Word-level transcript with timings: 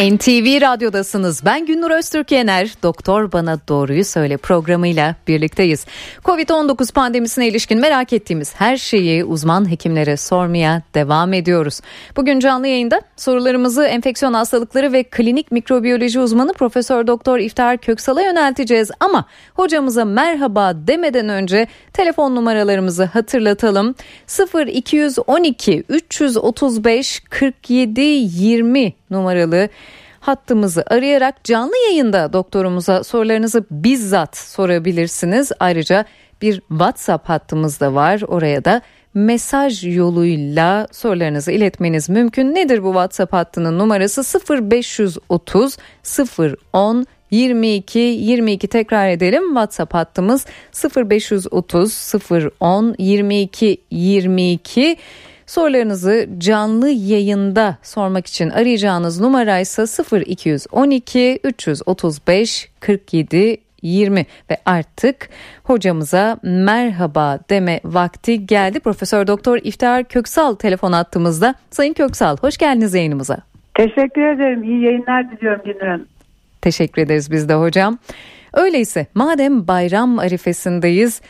NTV 0.00 0.60
Radyo'dasınız. 0.60 1.44
Ben 1.44 1.66
Günnur 1.66 1.90
Öztürk 1.90 2.32
Yener. 2.32 2.74
Doktor 2.82 3.32
Bana 3.32 3.58
Doğruyu 3.68 4.04
Söyle 4.04 4.36
programıyla 4.36 5.16
birlikteyiz. 5.28 5.86
Covid-19 6.24 6.92
pandemisine 6.92 7.48
ilişkin 7.48 7.80
merak 7.80 8.12
ettiğimiz 8.12 8.54
her 8.54 8.76
şeyi 8.76 9.24
uzman 9.24 9.70
hekimlere 9.70 10.16
sormaya 10.16 10.82
devam 10.94 11.32
ediyoruz. 11.32 11.80
Bugün 12.16 12.40
canlı 12.40 12.66
yayında 12.66 13.00
sorularımızı 13.16 13.84
enfeksiyon 13.84 14.34
hastalıkları 14.34 14.92
ve 14.92 15.02
klinik 15.02 15.52
mikrobiyoloji 15.52 16.20
uzmanı 16.20 16.52
Profesör 16.52 17.06
Doktor 17.06 17.38
İftar 17.38 17.78
Köksal'a 17.78 18.22
yönelteceğiz. 18.22 18.90
Ama 19.00 19.24
hocamıza 19.54 20.04
merhaba 20.04 20.72
demeden 20.86 21.28
önce 21.28 21.66
telefon 21.92 22.36
numaralarımızı 22.36 23.04
hatırlatalım. 23.04 23.94
0 24.26 24.66
212 24.66 25.84
335 25.88 27.20
47 27.30 28.00
20 28.00 28.92
numaralı 29.10 29.68
hattımızı 30.20 30.84
arayarak 30.86 31.44
canlı 31.44 31.76
yayında 31.88 32.32
doktorumuza 32.32 33.04
sorularınızı 33.04 33.64
bizzat 33.70 34.36
sorabilirsiniz. 34.36 35.52
Ayrıca 35.60 36.04
bir 36.42 36.60
WhatsApp 36.60 37.28
hattımız 37.28 37.80
da 37.80 37.94
var. 37.94 38.22
Oraya 38.28 38.64
da 38.64 38.82
mesaj 39.14 39.96
yoluyla 39.96 40.86
sorularınızı 40.92 41.52
iletmeniz 41.52 42.08
mümkün. 42.08 42.54
Nedir 42.54 42.82
bu 42.82 42.88
WhatsApp 42.88 43.32
hattının 43.32 43.78
numarası 43.78 44.40
0530 44.70 45.76
010 46.72 47.06
22 47.30 47.98
22 47.98 48.68
tekrar 48.68 49.08
edelim 49.08 49.42
WhatsApp 49.48 49.94
hattımız 49.94 50.46
0530 50.96 52.14
010 52.60 52.94
22 52.98 53.80
22 53.90 54.96
Sorularınızı 55.50 56.28
canlı 56.38 56.88
yayında 56.88 57.78
sormak 57.82 58.26
için 58.26 58.50
arayacağınız 58.50 59.20
numara 59.20 59.58
ise 59.58 59.84
0212 60.28 61.40
335 61.44 62.68
47 62.80 63.56
20 63.82 64.26
ve 64.50 64.56
artık 64.66 65.28
hocamıza 65.64 66.38
merhaba 66.42 67.38
deme 67.50 67.80
vakti 67.84 68.46
geldi. 68.46 68.80
Profesör 68.80 69.26
Doktor 69.26 69.58
İftihar 69.62 70.04
Köksal 70.04 70.54
telefon 70.54 70.92
attığımızda. 70.92 71.54
Sayın 71.70 71.92
Köksal 71.92 72.36
hoş 72.36 72.58
geldiniz 72.58 72.94
yayınımıza. 72.94 73.38
Teşekkür 73.74 74.22
ederim. 74.22 74.64
İyi 74.64 74.84
yayınlar 74.84 75.30
diliyorum 75.30 75.62
Günür 75.64 75.86
Hanım. 75.86 76.06
Teşekkür 76.60 77.02
ederiz 77.02 77.30
biz 77.30 77.48
de 77.48 77.54
hocam. 77.54 77.98
Öyleyse 78.52 79.06
madem 79.14 79.68
bayram 79.68 80.18
arifesindeyiz 80.18 81.20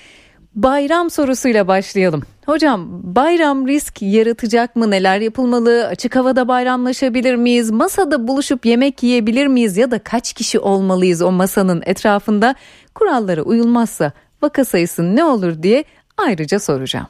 bayram 0.55 1.11
sorusuyla 1.11 1.69
başlayalım. 1.69 2.23
Hocam 2.47 2.89
bayram 3.03 3.69
risk 3.69 4.03
yaratacak 4.03 4.77
mı? 4.77 4.91
Neler 4.91 5.21
yapılmalı? 5.21 5.87
Açık 5.87 6.17
havada 6.17 6.49
bayramlaşabilir 6.49 7.35
miyiz? 7.35 7.71
Masada 7.71 8.29
buluşup 8.29 8.67
yemek 8.67 9.03
yiyebilir 9.03 9.47
miyiz? 9.47 9.77
Ya 9.77 9.91
da 9.91 9.99
kaç 9.99 10.33
kişi 10.33 10.59
olmalıyız 10.59 11.23
o 11.23 11.33
masanın 11.33 11.83
etrafında? 11.87 12.55
Kurallara 12.95 13.43
uyulmazsa 13.43 14.13
vaka 14.43 14.65
sayısı 14.65 15.17
ne 15.17 15.25
olur 15.25 15.63
diye 15.63 15.85
ayrıca 16.17 16.59
soracağım. 16.59 17.07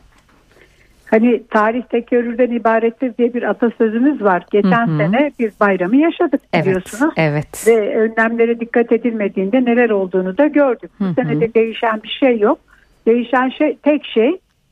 Hani 1.06 1.42
tarih 1.50 1.82
tekerrürden 1.82 2.50
ibarettir 2.50 3.16
diye 3.18 3.34
bir 3.34 3.42
atasözümüz 3.42 4.22
var. 4.22 4.44
Geçen 4.50 4.86
hı 4.86 4.92
hı. 4.92 4.98
sene 4.98 5.32
bir 5.38 5.52
bayramı 5.60 5.96
yaşadık 5.96 6.40
biliyorsunuz. 6.54 7.14
Evet, 7.16 7.64
evet. 7.66 7.66
Ve 7.66 7.96
önlemlere 7.96 8.60
dikkat 8.60 8.92
edilmediğinde 8.92 9.64
neler 9.64 9.90
olduğunu 9.90 10.38
da 10.38 10.46
gördük. 10.46 10.90
Bu 11.00 11.14
sene 11.14 11.40
de 11.40 11.54
değişen 11.54 12.02
bir 12.02 12.18
şey 12.20 12.38
yok. 12.38 12.58
Değişen 13.10 13.48
şey 13.48 13.76
tek 13.76 14.04
şey 14.04 14.28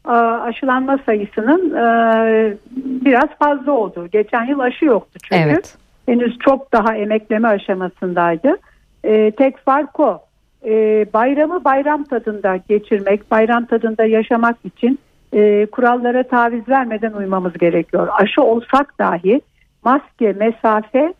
e, 0.07 0.11
aşılanma 0.11 0.99
sayısının 1.07 1.75
e, 1.75 2.57
biraz 2.77 3.29
fazla 3.39 3.73
olduğu. 3.73 4.07
Geçen 4.07 4.45
yıl 4.45 4.59
aşı 4.59 4.85
yoktu 4.85 5.19
çünkü. 5.23 5.43
Evet. 5.43 5.79
Henüz 6.07 6.39
çok 6.39 6.73
daha 6.73 6.97
emekleme 6.97 7.49
aşamasındaydı. 7.49 8.57
E, 9.05 9.31
tek 9.31 9.59
fark 9.59 10.01
o. 10.01 10.21
Bayramı 11.15 11.65
bayram 11.65 12.05
tadında 12.05 12.57
geçirmek, 12.69 13.31
bayram 13.31 13.65
tadında 13.65 14.05
yaşamak 14.05 14.57
için 14.65 14.99
kurallara 15.73 16.23
taviz 16.23 16.69
vermeden 16.69 17.13
uymamız 17.13 17.53
gerekiyor. 17.53 18.09
Aşı 18.13 18.43
olsak 18.43 18.99
dahi 18.99 19.41
maske, 19.85 20.33
mesafe 20.33 21.15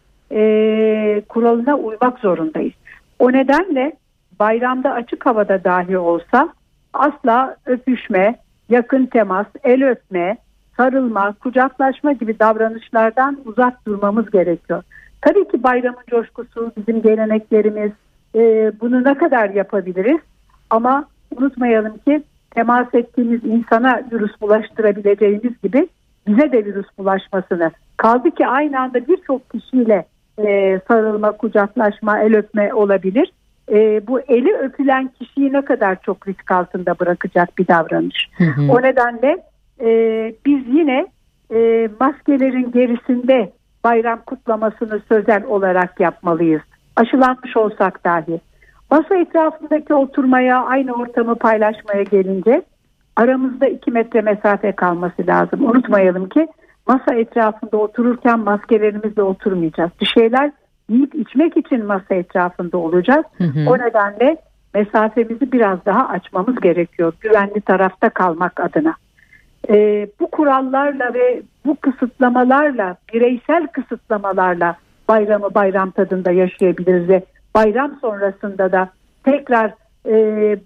kuralına 1.29 1.77
uymak 1.77 2.19
zorundayız. 2.19 2.75
O 3.19 3.33
nedenle 3.33 3.93
bayramda 4.41 4.93
açık 4.93 5.27
havada 5.27 5.65
dahi 5.65 5.99
olsa 5.99 6.49
asla 6.93 7.57
öpüşme, 7.67 8.39
yakın 8.69 9.07
temas, 9.07 9.47
el 9.65 9.91
öpme, 9.91 10.37
sarılma, 10.77 11.33
kucaklaşma 11.33 12.13
gibi 12.13 12.39
davranışlardan 12.39 13.39
uzak 13.45 13.87
durmamız 13.87 14.31
gerekiyor. 14.31 14.83
Tabii 15.21 15.49
ki 15.49 15.63
bayramın 15.63 16.03
coşkusu, 16.11 16.73
bizim 16.77 17.03
geleneklerimiz, 17.03 17.93
e, 18.35 18.73
bunu 18.81 19.05
ne 19.05 19.15
kadar 19.15 19.51
yapabiliriz? 19.51 20.21
Ama 20.71 21.05
unutmayalım 21.37 21.99
ki 21.99 22.23
temas 22.51 22.95
ettiğimiz 22.95 23.45
insana 23.45 24.03
virüs 24.13 24.41
bulaştırabileceğimiz 24.41 25.63
gibi 25.63 25.89
bize 26.27 26.53
de 26.53 26.65
virüs 26.65 26.87
bulaşmasını. 26.99 27.71
Kaldı 27.97 28.31
ki 28.31 28.47
aynı 28.47 28.81
anda 28.81 29.09
birçok 29.09 29.51
kişiyle 29.51 30.07
e, 30.39 30.81
sarılma, 30.89 31.33
kucaklaşma, 31.33 32.19
el 32.21 32.37
öpme 32.37 32.75
olabilir 32.75 33.33
e, 33.73 34.07
bu 34.07 34.21
eli 34.21 34.57
öpülen 34.57 35.11
kişiyi 35.19 35.53
ne 35.53 35.65
kadar 35.65 36.03
çok 36.03 36.29
risk 36.29 36.51
altında 36.51 36.99
bırakacak 36.99 37.59
bir 37.59 37.69
davranış. 37.69 38.31
Hı 38.39 38.45
hı. 38.45 38.73
O 38.73 38.83
nedenle 38.83 39.45
e, 39.81 39.89
biz 40.47 40.63
yine 40.67 41.07
e, 41.55 41.89
maskelerin 42.01 42.73
gerisinde 42.73 43.53
bayram 43.85 44.21
kutlamasını 44.27 45.01
sözel 45.09 45.45
olarak 45.45 46.01
yapmalıyız. 46.01 46.63
Aşılanmış 46.97 47.57
olsak 47.57 48.05
dahi. 48.05 48.41
Masa 48.91 49.17
etrafındaki 49.17 49.95
oturmaya, 49.95 50.65
aynı 50.65 50.93
ortamı 50.93 51.35
paylaşmaya 51.35 52.03
gelince 52.03 52.63
aramızda 53.17 53.67
iki 53.67 53.91
metre 53.91 54.21
mesafe 54.21 54.73
kalması 54.73 55.27
lazım. 55.27 55.65
Unutmayalım 55.65 56.29
ki 56.29 56.47
masa 56.87 57.15
etrafında 57.15 57.77
otururken 57.77 58.39
maskelerimizle 58.39 59.23
oturmayacağız. 59.23 59.91
Bir 60.01 60.07
şeyler 60.07 60.53
yiyip 60.89 61.15
içmek 61.15 61.57
için 61.57 61.87
masa 61.87 62.15
etrafında 62.15 62.79
olacağız. 62.79 63.25
Hı 63.39 63.45
hı. 63.45 63.71
O 63.71 63.79
nedenle 63.79 64.37
mesafemizi 64.75 65.53
biraz 65.53 65.85
daha 65.87 66.09
açmamız 66.09 66.61
gerekiyor. 66.61 67.13
Güvenli 67.21 67.61
tarafta 67.61 68.09
kalmak 68.11 68.61
adına. 68.61 68.95
Ee, 69.69 70.09
bu 70.21 70.31
kurallarla 70.31 71.15
ve 71.15 71.43
bu 71.67 71.77
kısıtlamalarla, 71.81 72.97
bireysel 73.15 73.67
kısıtlamalarla 73.67 74.77
bayramı 75.09 75.55
bayram 75.55 75.91
tadında 75.91 76.33
yaşayabiliriz 76.33 77.09
ve 77.09 77.23
bayram 77.55 77.99
sonrasında 78.01 78.73
da 78.73 78.89
tekrar 79.25 79.73
e, 80.07 80.15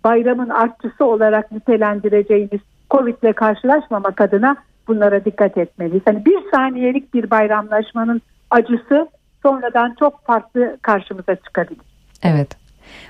bayramın 0.05 0.49
artçısı 0.49 1.05
olarak 1.05 1.53
nitelendireceğimiz 1.53 2.61
Covid 2.91 3.15
ile 3.23 3.33
karşılaşmamak 3.33 4.21
adına 4.21 4.57
bunlara 4.89 5.25
dikkat 5.25 5.59
etmeliyiz. 5.59 6.03
Hani 6.05 6.25
bir 6.25 6.39
saniyelik 6.55 7.15
bir 7.15 7.31
bayramlaşmanın 7.31 8.21
acısı 8.51 9.09
sonradan 9.43 9.95
çok 9.99 10.27
farklı 10.27 10.77
karşımıza 10.83 11.37
çıkabilir. 11.37 11.83
Evet. 12.23 12.63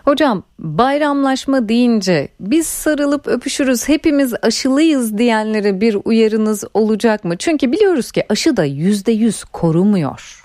Hocam 0.04 0.42
bayramlaşma 0.58 1.68
deyince 1.68 2.28
biz 2.40 2.66
sarılıp 2.66 3.28
öpüşürüz 3.28 3.88
hepimiz 3.88 4.34
aşılıyız 4.42 5.18
diyenlere 5.18 5.80
bir 5.80 5.96
uyarınız 6.04 6.64
olacak 6.74 7.24
mı? 7.24 7.36
Çünkü 7.36 7.72
biliyoruz 7.72 8.12
ki 8.12 8.22
aşı 8.28 8.56
da 8.56 8.64
yüzde 8.64 9.12
yüz 9.12 9.44
korumuyor. 9.44 10.42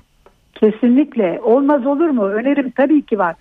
Kesinlikle 0.53 1.39
olmaz 1.43 1.85
olur 1.85 2.09
mu? 2.09 2.23
Önerim 2.23 2.71
tabii 2.71 3.01
ki 3.01 3.19
var. 3.19 3.35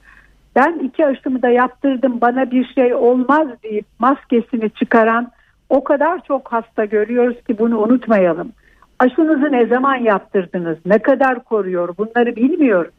Ben 0.57 0.79
iki 0.79 1.07
aşımı 1.07 1.43
da 1.43 1.49
yaptırdım 1.49 2.21
bana 2.21 2.51
bir 2.51 2.65
şey 2.75 2.95
olmaz 2.95 3.49
deyip 3.63 3.87
maskesini 3.99 4.71
çıkaran 4.71 5.31
o 5.69 5.85
kadar 5.85 6.25
çok 6.25 6.53
hasta 6.53 6.85
görüyoruz 6.85 7.37
ki 7.47 7.59
bunu 7.59 7.79
unutmayalım. 7.79 8.53
Aşınızı 8.99 9.53
ne 9.53 9.67
zaman 9.67 9.97
yaptırdınız? 9.97 10.79
Ne 10.87 10.99
kadar 10.99 11.45
koruyor? 11.45 11.95
Bunları 11.99 12.37
bilmiyoruz. 12.37 12.93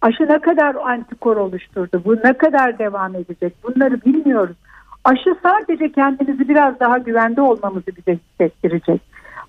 Aşı 0.00 0.28
ne 0.28 0.38
kadar 0.38 0.74
antikor 0.74 1.36
oluşturdu? 1.36 2.02
Bu 2.04 2.16
ne 2.24 2.32
kadar 2.32 2.78
devam 2.78 3.14
edecek? 3.14 3.54
Bunları 3.62 4.02
bilmiyoruz. 4.02 4.56
Aşı 5.04 5.36
sadece 5.42 5.92
kendimizi 5.92 6.48
biraz 6.48 6.80
daha 6.80 6.98
güvende 6.98 7.40
olmamızı 7.40 7.86
bize 7.86 8.18
hissettirecek. 8.18 9.00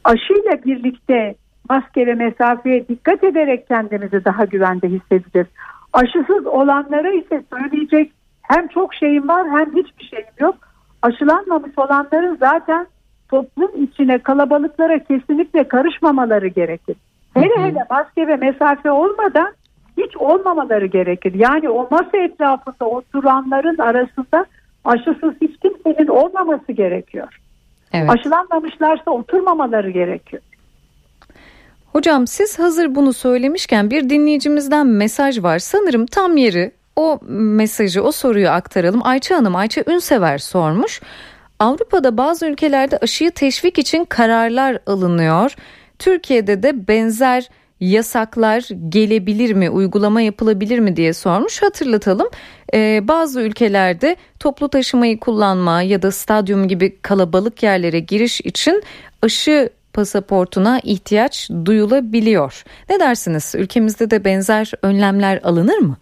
Aşıyla 0.04 0.64
birlikte 0.66 1.36
maske 1.70 2.08
ve 2.08 2.14
mesafeye 2.14 2.88
dikkat 2.88 3.24
ederek 3.24 3.68
kendimizi 3.68 4.26
daha 4.26 4.46
güvende 4.46 4.88
hissedeceğiz. 4.90 5.48
Aşısız 5.94 6.48
olanlara 6.48 7.12
ise 7.12 7.44
söyleyecek 7.54 8.12
hem 8.42 8.68
çok 8.68 8.94
şeyim 8.94 9.28
var 9.28 9.50
hem 9.50 9.76
hiçbir 9.76 10.06
şeyim 10.06 10.26
yok. 10.40 10.56
Aşılanmamış 11.02 11.72
olanların 11.78 12.38
zaten 12.40 12.88
toplum 13.30 13.84
içine 13.84 14.18
kalabalıklara 14.18 15.00
kesinlikle 15.04 15.68
karışmamaları 15.68 16.48
gerekir. 16.48 16.96
Hele 17.34 17.58
hele 17.58 17.86
maske 17.90 18.28
ve 18.28 18.36
mesafe 18.36 18.92
olmadan 18.92 19.54
hiç 19.98 20.18
olmamaları 20.18 20.86
gerekir. 20.86 21.34
Yani 21.34 21.70
o 21.70 21.88
masa 21.92 22.18
etrafında 22.18 22.86
oturanların 22.86 23.78
arasında 23.78 24.46
aşısız 24.86 25.34
hiç 25.42 25.52
kimsenin 25.60 26.08
olmaması 26.08 26.72
gerekiyor. 26.72 27.28
Evet. 27.94 28.10
Aşılanmamışlarsa 28.10 29.12
oturmamaları 29.12 29.90
gerekiyor. 29.90 30.42
Hocam 31.94 32.28
siz 32.28 32.60
hazır 32.60 32.96
bunu 32.96 33.14
söylemişken 33.14 33.90
bir 33.90 34.10
dinleyicimizden 34.10 34.88
mesaj 34.88 35.44
var. 35.44 35.60
Sanırım 35.60 36.06
tam 36.06 36.38
yeri 36.38 36.72
o 36.96 37.20
mesajı, 37.30 38.04
o 38.04 38.12
soruyu 38.12 38.50
aktaralım. 38.50 39.02
Ayça 39.04 39.36
Hanım, 39.36 39.56
Ayça 39.56 39.84
Ünsever 39.88 40.38
sormuş. 40.38 41.02
Avrupa'da 41.60 42.18
bazı 42.18 42.46
ülkelerde 42.46 42.98
aşıyı 42.98 43.32
teşvik 43.32 43.80
için 43.80 44.06
kararlar 44.06 44.80
alınıyor. 44.86 45.56
Türkiye'de 46.00 46.64
de 46.64 46.88
benzer 46.88 47.50
yasaklar 47.80 48.68
gelebilir 48.90 49.54
mi, 49.54 49.70
uygulama 49.70 50.22
yapılabilir 50.22 50.80
mi 50.80 50.96
diye 50.96 51.14
sormuş. 51.14 51.62
Hatırlatalım 51.62 52.28
ee, 52.74 53.02
bazı 53.04 53.42
ülkelerde 53.42 54.16
toplu 54.40 54.70
taşımayı 54.70 55.20
kullanma 55.20 55.82
ya 55.82 56.02
da 56.02 56.12
stadyum 56.12 56.68
gibi 56.68 56.98
kalabalık 57.02 57.64
yerlere 57.64 58.00
giriş 58.00 58.42
için 58.42 58.84
aşı 59.22 59.70
pasaportuna 59.94 60.80
ihtiyaç 60.84 61.50
duyulabiliyor. 61.66 62.64
Ne 62.90 63.00
dersiniz? 63.00 63.56
Ülkemizde 63.58 64.12
de 64.12 64.26
benzer 64.26 64.72
önlemler 64.82 65.40
alınır 65.44 65.78
mı? 65.78 65.98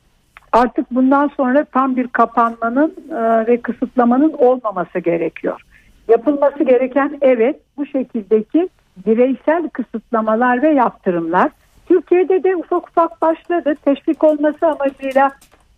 Artık 0.53 0.91
bundan 0.91 1.27
sonra 1.37 1.65
tam 1.65 1.95
bir 1.95 2.07
kapanmanın 2.07 2.95
e, 3.11 3.47
ve 3.47 3.61
kısıtlamanın 3.61 4.33
olmaması 4.33 4.99
gerekiyor. 4.99 5.61
Yapılması 6.07 6.63
gereken 6.63 7.17
evet 7.21 7.59
bu 7.77 7.85
şekildeki 7.85 8.69
bireysel 9.05 9.69
kısıtlamalar 9.69 10.61
ve 10.61 10.69
yaptırımlar. 10.69 11.51
Türkiye'de 11.87 12.43
de 12.43 12.55
ufak 12.55 12.89
ufak 12.89 13.21
başladı. 13.21 13.75
Teşvik 13.85 14.23
olması 14.23 14.67
amacıyla 14.67 15.31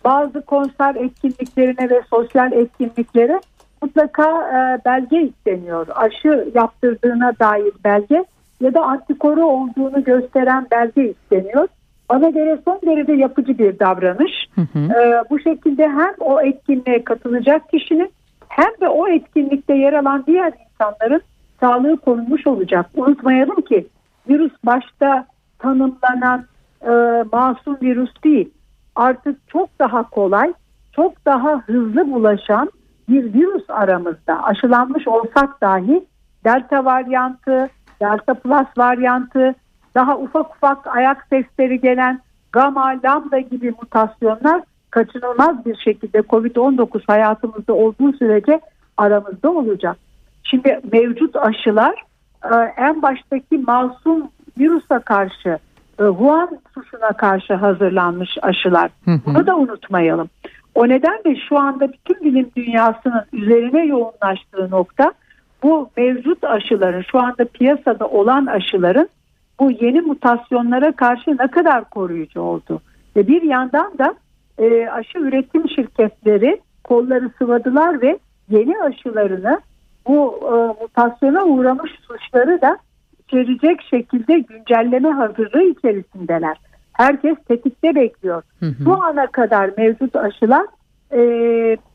bazı 0.04 0.42
konser 0.42 0.96
etkinliklerine 0.96 1.90
ve 1.90 2.02
sosyal 2.10 2.52
etkinliklere 2.52 3.40
mutlaka 3.82 4.24
e, 4.24 4.86
belge 4.86 5.22
isteniyor. 5.22 5.88
Aşı 5.96 6.52
yaptırdığına 6.56 7.34
dair 7.40 7.74
belge 7.84 8.26
ya 8.62 8.74
da 8.74 8.82
antikoru 8.82 9.46
olduğunu 9.46 10.04
gösteren 10.04 10.68
belge 10.72 11.10
isteniyor. 11.10 11.68
Bana 12.10 12.30
göre 12.30 12.60
son 12.66 12.80
derece 12.86 13.14
yapıcı 13.14 13.58
bir 13.58 13.80
davranış. 13.80 14.32
Hı 14.56 14.62
hı. 14.62 14.80
E, 14.80 15.24
bu 15.30 15.40
şekilde 15.40 15.88
hem 15.88 16.14
o 16.20 16.42
etkinliğe 16.42 17.04
katılacak 17.04 17.70
kişinin 17.70 18.12
hem 18.50 18.72
de 18.82 18.90
o 18.90 19.08
etkinlikte 19.08 19.74
yer 19.74 19.94
alan 19.94 20.24
diğer 20.28 20.54
insanların 20.74 21.22
sağlığı 21.60 21.98
korunmuş 21.98 22.48
olacak. 22.48 22.86
Unutmayalım 22.96 23.62
ki 23.62 23.88
virüs 24.30 24.54
başta 24.66 25.26
tanımlanan 25.60 26.46
e, 26.82 27.24
masum 27.32 27.78
virüs 27.82 28.12
değil. 28.24 28.50
Artık 28.96 29.48
çok 29.48 29.80
daha 29.80 30.10
kolay, 30.10 30.54
çok 30.92 31.26
daha 31.26 31.60
hızlı 31.60 32.12
bulaşan 32.12 32.70
bir 33.10 33.34
virüs 33.34 33.70
aramızda. 33.70 34.44
Aşılanmış 34.44 35.08
olsak 35.08 35.62
dahi 35.62 36.06
delta 36.44 36.86
varyantı, 36.86 37.70
delta 38.02 38.34
plus 38.34 38.68
varyantı, 38.78 39.56
daha 39.96 40.18
ufak 40.18 40.56
ufak 40.56 40.88
ayak 40.88 41.28
sesleri 41.30 41.82
gelen 41.82 42.20
gamma, 42.52 43.00
lambda 43.04 43.40
gibi 43.40 43.74
mutasyonlar 43.82 44.62
kaçınılmaz 44.92 45.66
bir 45.66 45.76
şekilde 45.76 46.20
COVID-19 46.20 47.02
hayatımızda 47.08 47.74
olduğu 47.74 48.14
sürece 48.14 48.62
aramızda 48.98 49.52
olacak. 49.52 49.98
Şimdi 50.44 50.80
mevcut 50.92 51.36
aşılar 51.36 52.04
e, 52.44 52.56
en 52.78 53.02
baştaki 53.02 53.58
masum 53.58 54.30
virüse 54.60 55.00
karşı 55.06 55.50
e, 56.00 56.04
Wuhan 56.04 56.60
susuna 56.74 57.12
karşı 57.12 57.54
hazırlanmış 57.54 58.38
aşılar. 58.42 58.92
Bunu 59.26 59.48
da 59.48 59.58
unutmayalım. 59.58 60.30
O 60.76 60.88
nedenle 60.88 61.36
şu 61.50 61.60
anda 61.60 61.92
bütün 61.94 62.24
bilim 62.24 62.52
dünyasının 62.58 63.24
üzerine 63.34 63.86
yoğunlaştığı 63.86 64.72
nokta 64.72 65.14
bu 65.64 65.90
mevcut 65.98 66.44
aşıların 66.44 67.04
şu 67.12 67.20
anda 67.20 67.46
piyasada 67.46 68.08
olan 68.08 68.46
aşıların 68.46 69.10
bu 69.60 69.72
yeni 69.72 70.02
mutasyonlara 70.02 70.92
karşı 70.92 71.38
ne 71.40 71.48
kadar 71.48 71.90
koruyucu 71.90 72.42
oldu. 72.42 72.82
Ve 73.16 73.28
bir 73.28 73.42
yandan 73.42 73.98
da 73.98 74.16
e, 74.58 74.88
aşı 74.88 75.18
üretim 75.18 75.70
şirketleri 75.70 76.62
kolları 76.84 77.30
sıvadılar 77.38 78.02
ve 78.02 78.20
yeni 78.50 78.82
aşılarını 78.82 79.60
bu 80.08 80.40
e, 80.44 80.84
mutasyona 80.84 81.46
uğramış 81.46 81.92
suçları 81.92 82.62
da 82.62 82.78
içerecek 83.20 83.82
şekilde 83.82 84.40
güncelleme 84.40 85.10
hazırlığı 85.10 85.64
içerisindeler. 85.64 86.58
Herkes 86.94 87.36
tetikte 87.48 87.96
bekliyor. 87.96 88.44
Hı 88.60 88.66
hı. 88.66 88.86
Bu 88.86 89.04
ana 89.04 89.28
kadar 89.28 89.72
mevcut 89.78 90.16
aşılar 90.16 90.66
e, 91.14 91.22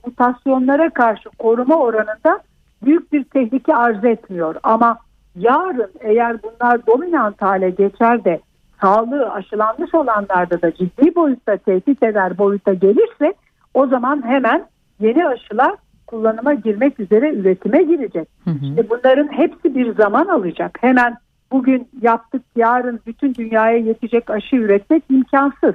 mutasyonlara 0.06 0.91
karşı 0.91 1.29
koruma 1.39 1.77
oranında 1.77 2.41
büyük 2.85 3.13
bir 3.13 3.25
tehlike 3.25 3.75
arz 3.75 4.05
etmiyor. 4.05 4.55
Ama 4.63 4.99
yarın 5.37 5.91
eğer 6.00 6.37
bunlar 6.43 6.87
dominant 6.87 7.43
hale 7.43 7.71
geçer 7.71 8.25
de 8.25 8.41
sağlığı 8.81 9.32
aşılanmış 9.32 9.94
olanlarda 9.94 10.62
da 10.62 10.75
ciddi 10.75 11.15
boyutta 11.15 11.56
tehdit 11.56 12.03
eder 12.03 12.38
boyuta 12.38 12.75
gelirse 12.75 13.35
o 13.75 13.87
zaman 13.87 14.27
hemen 14.27 14.67
yeni 15.00 15.27
aşılar 15.27 15.75
kullanıma 16.06 16.55
girmek 16.55 17.00
üzere 17.00 17.35
üretime 17.35 17.82
girecek. 17.82 18.29
Hı 18.44 18.50
hı. 18.50 18.67
İşte 18.67 18.91
bunların 18.91 19.29
hepsi 19.32 19.75
bir 19.75 19.94
zaman 19.94 20.27
alacak. 20.27 20.79
Hemen 20.81 21.17
bugün 21.53 21.88
yaptık 22.03 22.43
yarın 22.56 23.00
bütün 23.06 23.35
dünyaya 23.35 23.77
yetecek 23.77 24.31
aşı 24.31 24.56
üretmek 24.56 25.03
imkansız. 25.11 25.75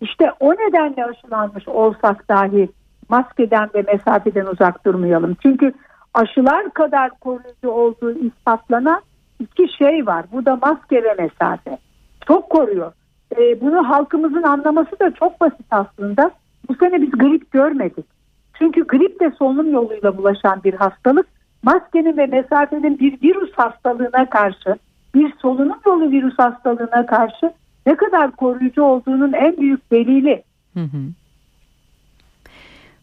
İşte 0.00 0.32
o 0.40 0.52
nedenle 0.52 1.04
aşılanmış 1.04 1.68
olsak 1.68 2.28
dahi 2.28 2.68
maskeden 3.08 3.70
ve 3.74 3.82
mesafeden 3.82 4.46
uzak 4.46 4.86
durmayalım. 4.86 5.36
Çünkü 5.42 5.72
aşılar 6.14 6.70
kadar 6.70 7.10
koruyucu 7.10 7.70
olduğu 7.70 8.18
ispatlanan 8.18 9.02
iki 9.40 9.76
şey 9.78 10.06
var. 10.06 10.24
Bu 10.32 10.46
da 10.46 10.56
maske 10.56 11.04
ve 11.04 11.14
mesafe. 11.18 11.78
Çok 12.26 12.50
koruyor. 12.50 12.92
Ee, 13.36 13.60
bunu 13.60 13.88
halkımızın 13.88 14.42
anlaması 14.42 15.00
da 15.00 15.10
çok 15.10 15.40
basit 15.40 15.66
aslında. 15.70 16.30
Bu 16.68 16.74
sene 16.74 17.02
biz 17.02 17.10
grip 17.10 17.50
görmedik. 17.50 18.06
Çünkü 18.58 18.86
grip 18.86 19.20
de 19.20 19.30
solunum 19.38 19.72
yoluyla 19.72 20.18
bulaşan 20.18 20.64
bir 20.64 20.74
hastalık. 20.74 21.26
Maskenin 21.62 22.16
ve 22.16 22.26
mesafenin 22.26 22.98
bir 22.98 23.22
virüs 23.22 23.52
hastalığına 23.52 24.30
karşı, 24.30 24.76
bir 25.14 25.34
solunum 25.42 25.78
yolu 25.86 26.10
virüs 26.10 26.38
hastalığına 26.38 27.06
karşı 27.06 27.52
ne 27.86 27.96
kadar 27.96 28.30
koruyucu 28.30 28.82
olduğunun 28.82 29.32
en 29.32 29.56
büyük 29.56 29.90
delili. 29.90 30.42
Hı 30.74 30.80
hı. 30.80 30.98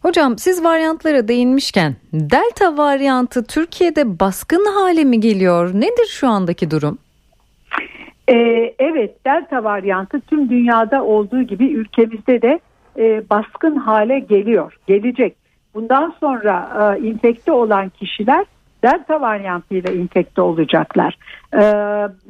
Hocam 0.02 0.38
siz 0.38 0.64
varyantlara 0.64 1.28
değinmişken 1.28 1.96
delta 2.14 2.78
varyantı 2.78 3.44
Türkiye'de 3.48 4.20
baskın 4.20 4.66
hale 4.66 5.04
mi 5.04 5.20
geliyor? 5.20 5.74
Nedir 5.74 6.08
şu 6.10 6.28
andaki 6.28 6.72
durum? 6.72 6.98
Ee, 8.30 8.74
evet 8.80 9.26
delta 9.26 9.64
varyantı 9.64 10.22
tüm 10.22 10.50
dünyada 10.50 11.04
olduğu 11.04 11.42
gibi 11.42 11.72
ülkemizde 11.72 12.42
de 12.42 12.60
e, 12.98 13.30
baskın 13.30 13.76
hale 13.76 14.20
geliyor, 14.20 14.78
gelecek. 14.88 15.36
Bundan 15.74 16.14
sonra 16.20 16.70
e, 16.98 17.08
infekte 17.08 17.52
olan 17.52 17.90
kişiler 17.90 18.46
delta 18.84 19.22
varyantıyla 19.22 19.94
infekte 19.94 20.42
olacaklar. 20.42 21.18
E, 21.54 21.62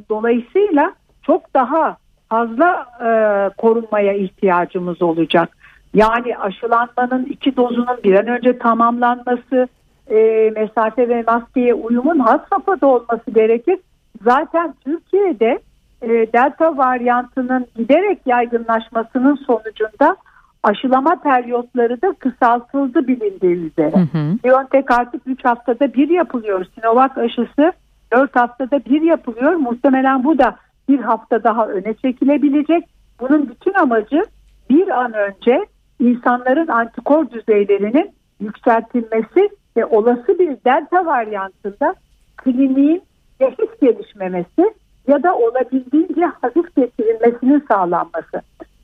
dolayısıyla 0.10 0.94
çok 1.24 1.54
daha 1.54 1.98
fazla 2.30 2.86
e, 3.00 3.10
korunmaya 3.58 4.14
ihtiyacımız 4.14 5.02
olacak. 5.02 5.58
Yani 5.94 6.38
aşılanmanın 6.38 7.26
iki 7.26 7.56
dozunun 7.56 8.00
bir 8.04 8.16
an 8.20 8.28
önce 8.28 8.58
tamamlanması, 8.58 9.68
e, 10.10 10.52
mesafe 10.56 11.10
ve 11.10 11.24
maskeye 11.28 11.74
uyumun 11.74 12.20
has 12.20 12.42
safhada 12.50 12.88
olması 12.88 13.32
gerekir. 13.32 13.80
Zaten 14.24 14.74
Türkiye'de 14.84 15.60
e, 16.02 16.08
delta 16.10 16.78
varyantının 16.78 17.68
giderek 17.76 18.20
yaygınlaşmasının 18.26 19.36
sonucunda 19.36 20.16
aşılama 20.64 21.16
periyotları 21.16 22.02
da 22.02 22.14
kısaltıldı 22.20 23.08
bilindiği 23.08 23.56
üzere. 23.56 23.96
Hı 23.96 24.18
hı. 24.18 24.38
BioNTech 24.44 25.00
artık 25.00 25.22
3 25.26 25.46
haftada 25.46 25.94
bir 25.94 26.10
yapılıyor. 26.10 26.66
Sinovac 26.76 27.18
aşısı 27.18 27.72
4 28.14 28.36
haftada 28.36 28.86
bir 28.86 29.02
yapılıyor. 29.02 29.54
Muhtemelen 29.54 30.24
bu 30.24 30.38
da 30.38 30.56
bir 30.90 31.00
hafta 31.00 31.44
daha 31.44 31.68
öne 31.68 31.94
çekilebilecek. 31.94 32.84
Bunun 33.20 33.50
bütün 33.50 33.74
amacı 33.74 34.24
bir 34.70 34.88
an 34.88 35.14
önce 35.14 35.66
insanların 36.02 36.68
antikor 36.68 37.30
düzeylerinin 37.30 38.12
yükseltilmesi 38.40 39.50
ve 39.78 39.86
olası 39.86 40.40
bir 40.40 40.58
delta 40.66 41.06
varyantında 41.06 41.96
kliniğin 42.38 43.02
hafif 43.40 43.82
gelişmemesi 43.82 44.74
ya 45.08 45.24
da 45.24 45.36
olabildiğince 45.36 46.26
hafif 46.26 46.76
getirilmesinin 46.76 47.66
sağlanması. 47.68 48.42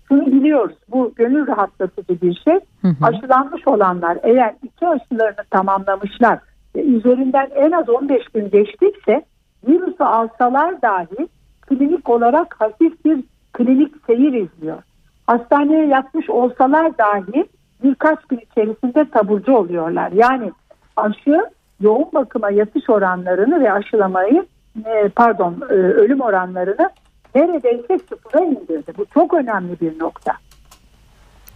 Şunu 0.07 0.25
biliyoruz 0.25 0.75
bu 0.88 1.13
gönül 1.15 1.47
rahatlatıcı 1.47 2.21
bir 2.21 2.41
şey. 2.45 2.59
Hı 2.81 2.88
hı. 2.88 2.93
Aşılanmış 3.01 3.67
olanlar 3.67 4.17
eğer 4.24 4.55
iki 4.63 4.88
aşılarını 4.88 5.45
tamamlamışlar 5.50 6.39
ve 6.75 6.81
üzerinden 6.81 7.50
en 7.55 7.71
az 7.71 7.89
15 7.89 8.27
gün 8.33 8.50
geçtikse 8.50 9.25
virüsü 9.67 10.03
alsalar 10.03 10.81
dahi 10.81 11.27
klinik 11.62 12.09
olarak 12.09 12.62
hafif 12.62 13.05
bir 13.05 13.24
klinik 13.53 13.93
seyir 14.07 14.33
izliyor. 14.33 14.83
Hastaneye 15.27 15.86
yatmış 15.86 16.29
olsalar 16.29 16.98
dahi 16.98 17.46
birkaç 17.84 18.25
gün 18.25 18.39
içerisinde 18.51 19.10
taburcu 19.10 19.55
oluyorlar. 19.55 20.12
Yani 20.12 20.51
aşı 20.96 21.46
yoğun 21.81 22.10
bakıma 22.13 22.51
yatış 22.51 22.89
oranlarını 22.89 23.60
ve 23.60 23.72
aşılamayı 23.72 24.46
e, 24.86 25.10
pardon 25.10 25.62
e, 25.69 25.74
ölüm 25.74 26.22
oranlarını 26.22 26.89
neredeyse 27.36 27.98
sıfıra 28.10 28.43
indirdi. 28.43 28.93
Bu 28.98 29.05
çok 29.13 29.34
önemli 29.34 29.79
bir 29.81 30.00
nokta. 30.00 30.34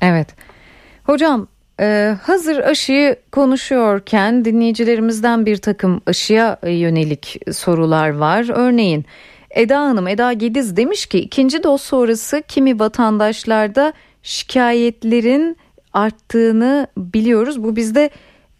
Evet. 0.01 0.35
Hocam 1.05 1.47
ee, 1.81 2.15
hazır 2.23 2.57
aşıyı 2.57 3.15
konuşuyorken 3.31 4.45
dinleyicilerimizden 4.45 5.45
bir 5.45 5.57
takım 5.57 6.01
aşıya 6.07 6.57
yönelik 6.63 7.39
sorular 7.51 8.09
var. 8.09 8.45
Örneğin 8.53 9.05
Eda 9.55 9.79
Hanım, 9.81 10.07
Eda 10.07 10.33
Gediz 10.33 10.77
demiş 10.77 11.05
ki 11.05 11.19
ikinci 11.19 11.63
doz 11.63 11.81
sonrası 11.81 12.41
kimi 12.47 12.79
vatandaşlarda 12.79 13.93
şikayetlerin 14.23 15.57
arttığını 15.93 16.87
biliyoruz. 16.97 17.63
Bu 17.63 17.75
bizde 17.75 18.09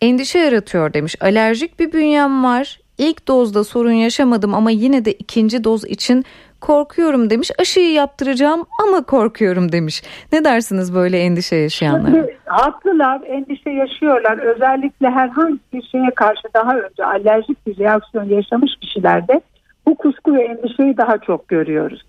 endişe 0.02 0.40
yaratıyor 0.40 0.94
demiş. 0.94 1.16
Alerjik 1.22 1.80
bir 1.80 1.94
bünyem 1.94 2.44
var. 2.44 2.80
İlk 2.98 3.28
dozda 3.28 3.64
sorun 3.64 3.92
yaşamadım 3.92 4.54
ama 4.54 4.72
yine 4.72 5.06
de 5.06 5.14
ikinci 5.14 5.64
doz 5.64 5.86
için 5.86 6.26
korkuyorum 6.62 7.30
demiş. 7.30 7.52
Aşıyı 7.60 7.92
yaptıracağım 7.92 8.66
ama 8.84 9.04
korkuyorum 9.04 9.72
demiş. 9.72 10.04
Ne 10.32 10.46
dersiniz 10.46 10.96
böyle 10.96 11.20
endişe 11.20 11.56
yaşayanlara? 11.56 12.28
haklılar, 12.46 13.22
endişe 13.28 13.70
yaşıyorlar. 13.70 14.38
Özellikle 14.38 15.10
herhangi 15.10 15.60
bir 15.74 15.82
şeye 15.82 16.12
karşı 16.16 16.42
daha 16.54 16.78
önce 16.78 17.06
alerjik 17.06 17.68
bir 17.68 17.78
reaksiyon 17.78 18.30
yaşamış 18.30 18.72
kişilerde 18.82 19.42
bu 19.88 19.96
kusku 19.96 20.36
ve 20.36 20.44
endişeyi 20.44 20.98
daha 20.98 21.18
çok 21.18 21.48
görüyoruz. 21.48 22.06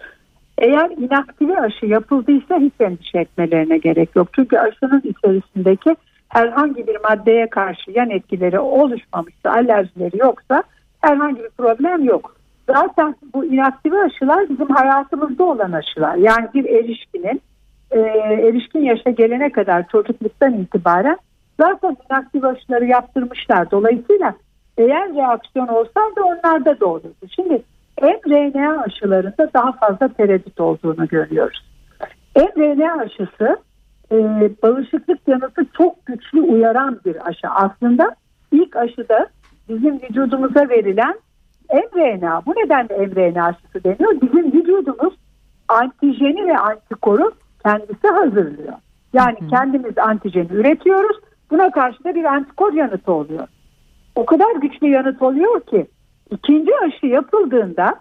Eğer 0.58 0.90
inaktive 0.90 1.56
aşı 1.60 1.86
yapıldıysa 1.86 2.58
hiç 2.58 2.72
endişe 2.80 3.18
etmelerine 3.18 3.78
gerek 3.78 4.16
yok. 4.16 4.28
Çünkü 4.34 4.58
aşının 4.58 5.02
içerisindeki 5.04 5.96
herhangi 6.28 6.86
bir 6.86 6.96
maddeye 7.04 7.50
karşı 7.50 7.90
yan 7.90 8.10
etkileri 8.10 8.58
oluşmamışsa, 8.58 9.50
alerjileri 9.50 10.18
yoksa 10.18 10.62
herhangi 11.00 11.42
bir 11.42 11.50
problem 11.58 12.04
yok. 12.04 12.36
Zaten 12.66 13.14
bu 13.34 13.44
inaktive 13.44 13.96
aşılar 14.00 14.48
bizim 14.48 14.68
hayatımızda 14.68 15.44
olan 15.44 15.72
aşılar. 15.72 16.16
Yani 16.16 16.48
bir 16.54 16.64
erişkinin 16.64 17.42
e, 17.90 18.00
erişkin 18.48 18.80
yaşa 18.80 19.10
gelene 19.10 19.52
kadar 19.52 19.88
çocukluktan 19.88 20.54
itibaren 20.54 21.16
zaten 21.60 21.96
inaktif 22.10 22.44
aşıları 22.44 22.84
yaptırmışlar. 22.84 23.70
Dolayısıyla 23.70 24.34
eğer 24.78 25.14
reaksiyon 25.14 25.68
olsaydı 25.68 26.20
onlarda 26.24 26.80
da 26.80 26.86
olurdu. 26.86 27.26
Şimdi 27.36 27.62
mRNA 28.02 28.82
aşılarında 28.82 29.50
daha 29.54 29.72
fazla 29.72 30.08
tereddüt 30.08 30.60
olduğunu 30.60 31.08
görüyoruz. 31.08 31.64
mRNA 32.36 33.02
aşısı 33.02 33.56
e, 34.12 34.16
bağışıklık 34.62 35.28
yanıtı 35.28 35.66
çok 35.78 36.06
güçlü 36.06 36.40
uyaran 36.40 37.00
bir 37.04 37.28
aşı. 37.28 37.48
Aslında 37.48 38.16
ilk 38.52 38.76
aşıda 38.76 39.26
bizim 39.68 39.94
vücudumuza 39.94 40.68
verilen 40.68 41.14
mRNA. 41.72 42.42
Bu 42.46 42.50
nedenle 42.50 43.06
mRNA 43.06 43.46
aşısı 43.46 43.84
deniyor. 43.84 44.20
Bizim 44.22 44.52
vücudumuz 44.52 45.14
antijeni 45.68 46.46
ve 46.46 46.58
antikoru 46.58 47.32
kendisi 47.64 48.08
hazırlıyor. 48.08 48.74
Yani 49.12 49.36
kendimiz 49.50 49.98
antijeni 49.98 50.52
üretiyoruz. 50.52 51.16
Buna 51.50 51.70
karşı 51.70 52.04
da 52.04 52.14
bir 52.14 52.24
antikor 52.24 52.72
yanıtı 52.72 53.12
oluyor. 53.12 53.48
O 54.14 54.26
kadar 54.26 54.56
güçlü 54.56 54.88
yanıt 54.88 55.22
oluyor 55.22 55.60
ki 55.60 55.86
ikinci 56.30 56.70
aşı 56.76 57.06
yapıldığında 57.06 57.94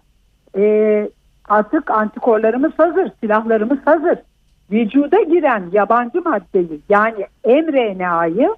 e, 0.58 1.10
artık 1.50 1.92
antikorlarımız 1.92 2.72
hazır, 2.78 3.12
silahlarımız 3.20 3.80
hazır. 3.86 4.18
Vücuda 4.72 5.22
giren 5.22 5.64
yabancı 5.72 6.22
maddeyi 6.22 6.82
yani 6.90 7.26
mRNA'yı 7.46 8.56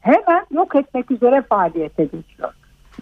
hemen 0.00 0.46
yok 0.50 0.74
etmek 0.74 1.10
üzere 1.10 1.42
faaliyete 1.42 2.04
geçiyor. 2.04 2.52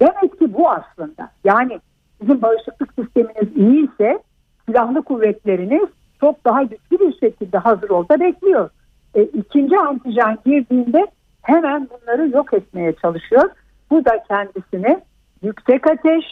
Demek 0.01 0.39
ki 0.39 0.55
bu 0.55 0.71
aslında. 0.71 1.31
Yani 1.45 1.81
bizim 2.23 2.43
bağışıklık 2.43 2.93
sisteminiz 2.99 3.57
iyiyse 3.57 4.19
silahlı 4.67 5.03
kuvvetleriniz 5.03 5.89
çok 6.21 6.45
daha 6.45 6.63
güçlü 6.63 7.01
bir 7.01 7.19
şekilde 7.19 7.59
hazır 7.59 7.91
olsa 7.91 8.21
bekliyor. 8.21 8.71
E, 9.15 9.23
ikinci 9.23 9.79
antijen 9.79 10.39
girdiğinde 10.47 11.07
hemen 11.43 11.89
bunları 11.91 12.29
yok 12.29 12.55
etmeye 12.55 12.93
çalışıyor. 12.93 13.51
Bu 13.93 14.05
da 14.05 14.23
kendisini 14.29 15.01
yüksek 15.43 15.87
ateş, 15.87 16.25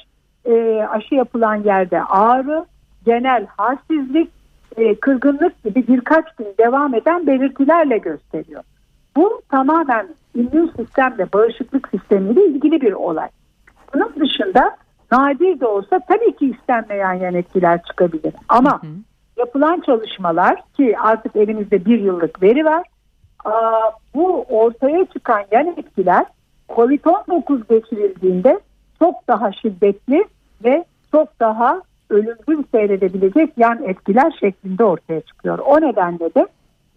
e, 0.45 0.83
aşı 0.90 1.14
yapılan 1.14 1.55
yerde 1.55 2.02
ağrı, 2.02 2.64
genel 3.05 3.47
halsizlik, 3.57 4.31
e, 4.76 4.95
kırgınlık 4.95 5.64
gibi 5.64 5.87
birkaç 5.88 6.37
gün 6.37 6.55
devam 6.59 6.95
eden 6.95 7.26
belirtilerle 7.26 7.99
gösteriyor. 7.99 8.62
Bu 9.17 9.43
tamamen 9.50 10.09
immün 10.35 10.73
sistemle, 10.76 11.33
bağışıklık 11.33 11.88
sistemiyle 11.88 12.47
ilgili 12.47 12.81
bir 12.81 12.93
olay. 12.93 13.29
Bunun 13.95 14.12
dışında 14.21 14.76
nadir 15.12 15.61
de 15.61 15.67
olsa 15.67 16.00
tabii 16.09 16.37
ki 16.37 16.50
istenmeyen 16.50 17.14
yan 17.14 17.35
etkiler 17.35 17.83
çıkabilir. 17.83 18.35
Ama 18.49 18.83
hı 18.83 18.87
hı. 18.87 18.90
yapılan 19.37 19.81
çalışmalar 19.81 20.62
ki 20.76 20.99
artık 20.99 21.37
elimizde 21.37 21.85
bir 21.85 22.00
yıllık 22.00 22.43
veri 22.43 22.64
var. 22.64 22.87
Bu 24.14 24.43
ortaya 24.43 25.05
çıkan 25.05 25.43
yan 25.52 25.67
etkiler 25.67 26.26
COVID-19 26.77 27.69
geçirildiğinde 27.69 28.61
çok 28.99 29.29
daha 29.29 29.53
şiddetli 29.53 30.25
ve 30.65 30.85
çok 31.12 31.41
daha 31.41 31.83
ölümcül 32.11 32.62
seyredebilecek 32.73 33.53
yan 33.57 33.83
etkiler 33.85 34.37
şeklinde 34.41 34.85
ortaya 34.85 35.21
çıkıyor. 35.21 35.59
O 35.59 35.81
nedenle 35.81 36.35
de 36.35 36.47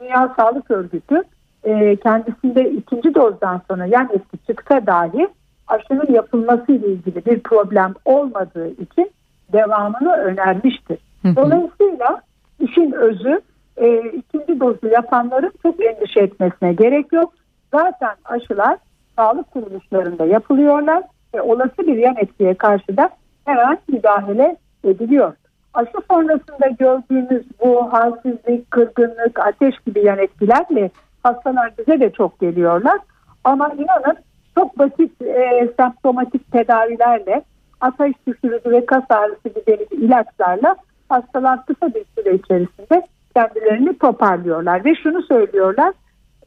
Dünya 0.01 0.33
Sağlık 0.37 0.71
Örgütü 0.71 1.23
e, 1.63 1.95
kendisinde 1.95 2.71
ikinci 2.71 3.15
dozdan 3.15 3.61
sonra 3.69 3.85
yan 3.85 4.09
etki 4.13 4.37
çıksa 4.47 4.85
dahi 4.85 5.27
aşının 5.67 6.13
yapılması 6.13 6.71
ile 6.71 6.87
ilgili 6.87 7.25
bir 7.25 7.39
problem 7.39 7.93
olmadığı 8.05 8.69
için 8.69 9.11
devamını 9.53 10.13
önermiştir. 10.13 10.99
Dolayısıyla 11.35 12.21
işin 12.59 12.91
özü 12.91 13.41
e, 13.77 14.09
ikinci 14.09 14.59
dozu 14.59 14.87
yapanların 14.87 15.51
çok 15.61 15.85
endişe 15.85 16.19
etmesine 16.19 16.73
gerek 16.73 17.13
yok. 17.13 17.33
Zaten 17.71 18.15
aşılar 18.25 18.77
sağlık 19.15 19.51
kuruluşlarında 19.51 20.25
yapılıyorlar 20.25 21.03
ve 21.35 21.41
olası 21.41 21.77
bir 21.77 21.97
yan 21.97 22.15
etkiye 22.17 22.53
karşı 22.53 22.97
da 22.97 23.09
hemen 23.45 23.77
müdahale 23.87 24.55
ediliyor. 24.83 25.33
Aşı 25.73 25.97
sonrasında 26.11 26.67
gördüğümüz 26.79 27.43
bu 27.63 27.93
halsizlik, 27.93 28.71
kırgınlık, 28.71 29.39
ateş 29.39 29.75
gibi 29.85 30.05
yan 30.05 30.19
etkilerle 30.19 30.89
hastalar 31.23 31.73
bize 31.77 31.99
de 31.99 32.09
çok 32.09 32.39
geliyorlar. 32.39 32.99
Ama 33.43 33.67
inanın 33.67 34.17
çok 34.55 34.79
basit 34.79 35.21
e, 35.21 35.69
semptomatik 35.77 36.51
tedavilerle 36.51 37.43
ateş 37.81 38.13
düşürücü 38.27 38.71
ve 38.71 38.85
kas 38.85 39.03
ağrısı 39.09 39.49
gibi 39.49 39.87
ilaçlarla 39.91 40.75
hastalar 41.09 41.65
kısa 41.65 41.93
bir 41.93 42.05
süre 42.15 42.35
içerisinde 42.35 43.07
kendilerini 43.35 43.97
toparlıyorlar 43.97 44.85
ve 44.85 44.95
şunu 44.95 45.23
söylüyorlar 45.23 45.93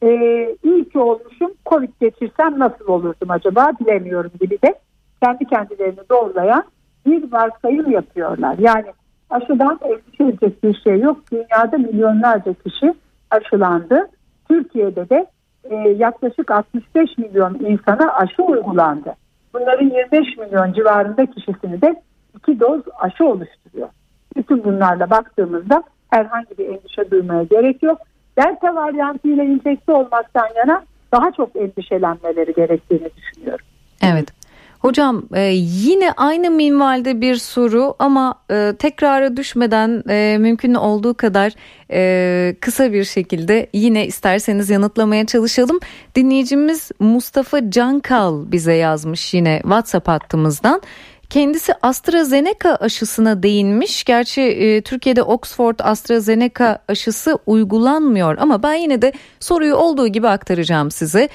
e, 0.03 0.09
iyi 0.63 0.89
ki 0.89 0.99
olmuşum 0.99 1.51
covid 1.65 1.89
geçirsem 2.01 2.59
nasıl 2.59 2.87
olurdum 2.87 3.31
acaba 3.31 3.71
bilemiyorum 3.79 4.31
gibi 4.39 4.61
de 4.61 4.75
kendi 5.23 5.45
kendilerini 5.45 5.99
doğrulayan 6.11 6.63
bir 7.05 7.31
varsayım 7.31 7.91
yapıyorlar. 7.91 8.55
Yani 8.59 8.85
aşıdan 9.29 9.79
endişe 9.83 10.23
edecek 10.23 10.63
bir 10.63 10.81
şey 10.83 10.99
yok. 10.99 11.17
Dünyada 11.31 11.77
milyonlarca 11.77 12.53
kişi 12.53 12.93
aşılandı. 13.31 14.07
Türkiye'de 14.49 15.09
de 15.09 15.27
e, 15.63 15.75
yaklaşık 15.75 16.51
65 16.51 17.17
milyon 17.17 17.53
insana 17.53 18.13
aşı 18.13 18.43
uygulandı. 18.43 19.13
Bunların 19.53 19.85
25 19.85 20.37
milyon 20.37 20.73
civarında 20.73 21.25
kişisini 21.25 21.81
de 21.81 22.01
iki 22.37 22.59
doz 22.59 22.81
aşı 22.99 23.25
oluşturuyor. 23.25 23.89
Bütün 24.35 24.63
bunlarla 24.63 25.09
baktığımızda 25.09 25.83
herhangi 26.09 26.57
bir 26.57 26.65
endişe 26.65 27.11
duymaya 27.11 27.43
gerek 27.43 27.83
yok. 27.83 27.97
Delta 28.37 28.75
varyantı 28.75 29.27
ile 29.27 29.45
infekte 29.45 29.91
olmaktan 29.91 30.47
yana 30.55 30.83
daha 31.11 31.31
çok 31.31 31.55
endişelenmeleri 31.55 32.53
gerektiğini 32.53 33.09
düşünüyorum. 33.17 33.65
Evet. 34.03 34.37
Hocam 34.79 35.23
e, 35.35 35.41
yine 35.55 36.11
aynı 36.11 36.51
minvalde 36.51 37.21
bir 37.21 37.35
soru 37.35 37.95
ama 37.99 38.35
e, 38.51 38.73
tekrara 38.79 39.37
düşmeden 39.37 40.03
e, 40.09 40.37
mümkün 40.39 40.73
olduğu 40.73 41.13
kadar 41.13 41.53
kısa 42.61 42.93
bir 42.93 43.03
şekilde 43.03 43.67
yine 43.73 44.05
isterseniz 44.05 44.69
yanıtlamaya 44.69 45.25
çalışalım. 45.25 45.79
Dinleyicimiz 46.15 46.91
Mustafa 46.99 47.71
Cankal 47.71 48.51
bize 48.51 48.73
yazmış 48.73 49.33
yine 49.33 49.59
WhatsApp 49.61 50.07
hattımızdan. 50.07 50.81
Kendisi 51.29 51.73
AstraZeneca 51.81 52.75
aşısına 52.75 53.43
değinmiş. 53.43 54.03
Gerçi 54.03 54.41
e, 54.41 54.81
Türkiye'de 54.81 55.23
Oxford 55.23 55.79
AstraZeneca 55.79 56.79
aşısı 56.87 57.37
uygulanmıyor 57.45 58.37
ama 58.37 58.63
ben 58.63 58.73
yine 58.73 59.01
de 59.01 59.13
soruyu 59.39 59.75
olduğu 59.75 60.07
gibi 60.07 60.27
aktaracağım 60.27 60.91
size. 60.91 61.29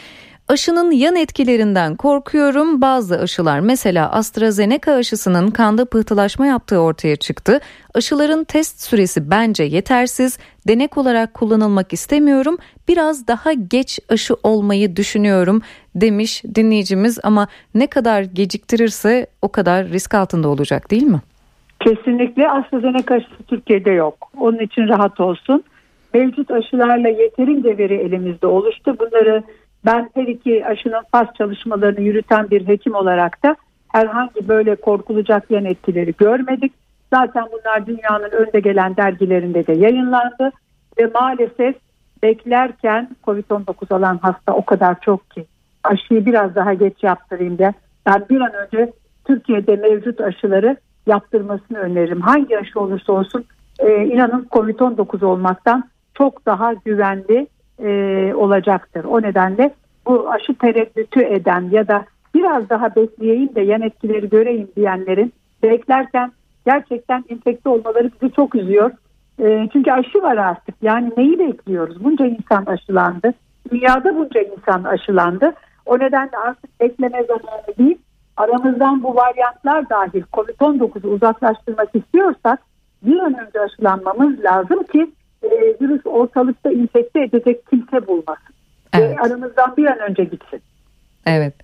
Aşının 0.53 0.91
yan 0.91 1.17
etkilerinden 1.17 1.97
korkuyorum. 1.97 2.81
Bazı 2.83 3.19
aşılar 3.19 3.61
mesela 3.61 4.13
AstraZeneca 4.13 4.93
aşısının 4.95 5.51
kanda 5.51 5.85
pıhtılaşma 5.85 6.47
yaptığı 6.47 6.79
ortaya 6.79 7.17
çıktı. 7.17 7.61
Aşıların 7.95 8.45
test 8.45 8.81
süresi 8.81 9.31
bence 9.31 9.63
yetersiz. 9.63 10.39
Denek 10.69 10.99
olarak 10.99 11.35
kullanılmak 11.35 11.93
istemiyorum. 11.93 12.57
Biraz 12.89 13.29
daha 13.29 13.53
geç 13.53 13.99
aşı 14.09 14.35
olmayı 14.43 14.97
düşünüyorum 14.97 15.63
demiş 15.95 16.45
dinleyicimiz 16.55 17.19
ama 17.23 17.49
ne 17.75 17.87
kadar 17.87 18.23
geciktirirse 18.23 19.27
o 19.43 19.49
kadar 19.49 19.87
risk 19.89 20.15
altında 20.15 20.49
olacak 20.49 20.91
değil 20.91 21.03
mi? 21.07 21.21
Kesinlikle 21.81 22.51
AstraZeneca 22.51 23.15
aşısı 23.15 23.43
Türkiye'de 23.49 23.91
yok. 23.91 24.31
Onun 24.41 24.59
için 24.59 24.89
rahat 24.89 25.21
olsun. 25.21 25.65
Mevcut 26.15 26.51
aşılarla 26.51 27.09
yeterince 27.09 27.79
veri 27.79 27.95
elimizde 27.95 28.47
oluştu. 28.47 28.97
Bunları 28.99 29.43
ben 29.87 30.11
her 30.15 30.27
iki 30.27 30.67
aşının 30.67 31.03
faz 31.13 31.27
çalışmalarını 31.39 32.01
yürüten 32.01 32.51
bir 32.51 32.69
hekim 32.69 32.95
olarak 32.95 33.43
da 33.45 33.57
herhangi 33.89 34.49
böyle 34.49 34.75
korkulacak 34.77 35.51
yan 35.51 35.65
etkileri 35.65 36.15
görmedik. 36.19 36.73
Zaten 37.15 37.45
bunlar 37.53 37.87
dünyanın 37.87 38.31
önde 38.31 38.61
gelen 38.61 38.97
dergilerinde 38.97 39.67
de 39.67 39.73
yayınlandı 39.73 40.51
ve 40.99 41.07
maalesef 41.15 41.77
beklerken 42.23 43.09
COVID-19 43.25 43.95
alan 43.95 44.19
hasta 44.23 44.53
o 44.53 44.65
kadar 44.65 45.01
çok 45.01 45.31
ki 45.31 45.47
aşıyı 45.85 46.27
biraz 46.27 46.55
daha 46.55 46.75
geç 46.75 47.03
yaptırayım 47.03 47.59
da 47.59 47.73
ben 48.07 48.25
bir 48.31 48.41
an 48.41 48.53
önce 48.55 48.93
Türkiye'de 49.25 49.77
mevcut 49.77 50.21
aşıları 50.21 50.77
yaptırmasını 51.07 51.79
öneririm. 51.79 52.21
Hangi 52.21 52.59
aşı 52.59 52.81
olursa 52.81 53.13
olsun 53.13 53.45
e, 53.79 54.05
inanın 54.05 54.47
COVID-19 54.51 55.25
olmaktan 55.25 55.85
çok 56.15 56.47
daha 56.47 56.73
güvenli 56.73 57.47
e, 57.83 58.35
olacaktır. 58.35 59.05
O 59.05 59.23
nedenle 59.23 59.75
bu 60.07 60.31
aşı 60.31 60.55
tereddütü 60.55 61.21
eden 61.21 61.69
ya 61.71 61.89
da 61.89 62.05
biraz 62.35 62.69
daha 62.71 62.97
bekleyeyim 62.97 63.55
de 63.55 63.61
yan 63.61 63.83
etkileri 63.83 64.29
göreyim 64.29 64.69
diyenlerin 64.77 65.33
beklerken 65.63 66.33
gerçekten 66.67 67.25
infekte 67.29 67.69
olmaları 67.69 68.11
bizi 68.23 68.33
çok 68.33 68.55
üzüyor. 68.55 68.91
E, 69.39 69.69
çünkü 69.73 69.91
aşı 69.91 70.23
var 70.23 70.37
artık. 70.37 70.75
Yani 70.83 71.13
neyi 71.17 71.39
bekliyoruz? 71.39 72.05
Bunca 72.05 72.27
insan 72.27 72.65
aşılandı. 72.67 73.35
Dünyada 73.71 74.17
bunca 74.17 74.41
insan 74.41 74.85
aşılandı. 74.85 75.53
O 75.87 75.99
nedenle 75.99 76.37
artık 76.47 76.81
bekleme 76.81 77.25
zamanı 77.25 77.79
değil. 77.79 77.99
Aramızdan 78.37 79.03
bu 79.03 79.17
varyantlar 79.17 79.89
dahil 79.89 80.23
COVID-19'u 80.33 81.11
uzaklaştırmak 81.11 81.89
istiyorsak 81.95 82.61
bir 83.03 83.19
an 83.19 83.35
önce 83.47 83.61
aşılanmamız 83.61 84.45
lazım 84.45 84.83
ki 84.83 85.11
e, 85.43 85.77
virüs 85.81 86.07
ortalıkta 86.07 86.71
infekte 86.71 87.21
edecek 87.23 87.67
kimse 87.71 88.07
bulmasın. 88.07 88.55
Evet. 88.95 89.11
Ve 89.11 89.21
aramızdan 89.21 89.77
bir 89.77 89.87
an 89.87 89.99
önce 89.99 90.25
gitsin. 90.25 90.61
Evet. 91.27 91.55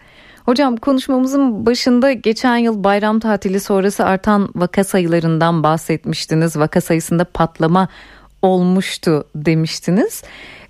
Hocam 0.45 0.77
konuşmamızın 0.77 1.67
başında 1.67 2.13
geçen 2.13 2.57
yıl 2.57 2.85
bayram 2.85 3.21
tatili 3.21 3.61
sonrası 3.61 4.05
artan 4.05 4.49
vaka 4.55 4.85
sayılarından 4.85 5.63
bahsetmiştiniz. 5.63 6.57
Vaka 6.57 6.81
sayısında 6.81 7.25
patlama 7.25 7.89
olmuştu 8.43 9.25
demiştiniz. 9.35 10.23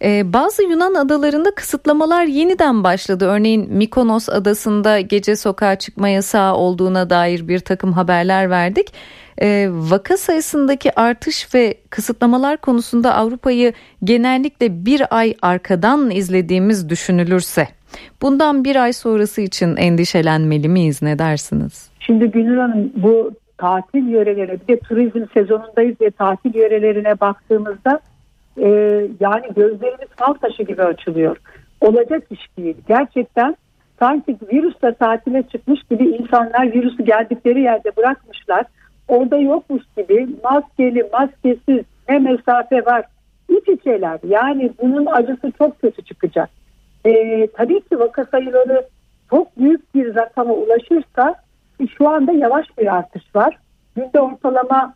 Ee, 0.03 0.33
bazı 0.33 0.63
Yunan 0.63 0.95
adalarında 0.95 1.55
kısıtlamalar 1.55 2.25
yeniden 2.25 2.85
başladı. 2.85 3.27
Örneğin 3.27 3.73
Mikonos 3.73 4.29
adasında 4.29 5.01
gece 5.01 5.37
sokağa 5.37 5.77
çıkma 5.77 6.09
yasağı 6.09 6.55
olduğuna 6.55 7.11
dair 7.11 7.49
bir 7.49 7.59
takım 7.59 7.93
haberler 7.93 8.51
verdik. 8.51 8.93
Ee, 9.43 9.69
vaka 9.71 10.17
sayısındaki 10.17 11.01
artış 11.01 11.55
ve 11.55 11.75
kısıtlamalar 11.91 12.57
konusunda 12.57 13.15
Avrupa'yı 13.15 13.73
genellikle 14.05 14.87
bir 14.87 15.03
ay 15.11 15.35
arkadan 15.43 16.11
izlediğimiz 16.11 16.89
düşünülürse 16.89 17.69
bundan 18.23 18.65
bir 18.65 18.77
ay 18.77 18.93
sonrası 18.93 19.41
için 19.41 19.77
endişelenmeli 19.77 20.69
miyiz 20.69 21.03
ne 21.03 21.19
dersiniz? 21.19 21.91
Şimdi 22.01 22.31
Gülür 22.31 22.57
Hanım 22.57 22.93
bu 22.97 23.33
tatil 23.59 24.07
yörelerine 24.07 24.53
bir 24.53 24.75
de 24.75 24.81
turizm 24.81 25.25
sezonundayız 25.35 26.01
ve 26.01 26.11
tatil 26.11 26.55
yörelerine 26.55 27.21
baktığımızda 27.21 28.01
e, 28.57 28.69
yani 29.21 29.47
gözlerimiz 29.57 30.09
fal 30.17 30.35
taşı 30.35 30.63
gibi 30.63 30.83
açılıyor. 30.83 31.37
Olacak 31.81 32.23
iş 32.31 32.41
değil. 32.59 32.77
Gerçekten 32.89 33.57
sanki 33.99 34.37
virüsle 34.53 34.95
tatile 34.95 35.43
çıkmış 35.43 35.81
gibi 35.91 36.05
insanlar 36.05 36.73
virüsü 36.73 37.05
geldikleri 37.05 37.61
yerde 37.61 37.97
bırakmışlar. 37.97 38.65
Orada 39.09 39.37
yokmuş 39.37 39.83
gibi 39.97 40.29
maskeli, 40.45 41.09
maskesiz 41.13 41.85
ne 42.09 42.19
mesafe 42.19 42.87
var. 42.87 43.05
İç 43.49 43.69
içeler. 43.69 44.19
Yani 44.29 44.71
bunun 44.83 45.07
acısı 45.07 45.53
çok 45.59 45.81
kötü 45.81 46.03
çıkacak. 46.05 46.51
E, 47.05 47.47
tabii 47.47 47.81
ki 47.81 47.99
vaka 47.99 48.25
sayıları 48.25 48.87
çok 49.31 49.59
büyük 49.59 49.95
bir 49.95 50.15
rakama 50.15 50.55
ulaşırsa 50.55 51.35
şu 51.99 52.09
anda 52.09 52.33
yavaş 52.33 52.67
bir 52.79 52.97
artış 52.97 53.37
var. 53.37 53.59
Günde 53.97 54.21
ortalama 54.21 54.95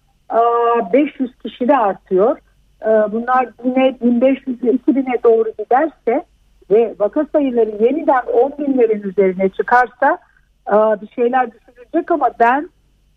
500 0.92 1.30
kişi 1.38 1.68
de 1.68 1.76
artıyor. 1.76 2.38
Bunlar 2.84 3.48
yine 3.64 3.96
1500 4.00 4.62
ile 4.62 4.70
2000'e 4.70 5.22
doğru 5.24 5.52
giderse 5.58 6.24
ve 6.70 6.94
vaka 6.98 7.26
sayıları 7.32 7.84
yeniden 7.84 8.22
10 8.26 8.52
binlerin 8.58 9.02
üzerine 9.02 9.48
çıkarsa 9.48 10.18
bir 10.72 11.08
şeyler 11.08 11.50
düşünülecek 11.52 12.10
ama 12.10 12.30
ben 12.40 12.68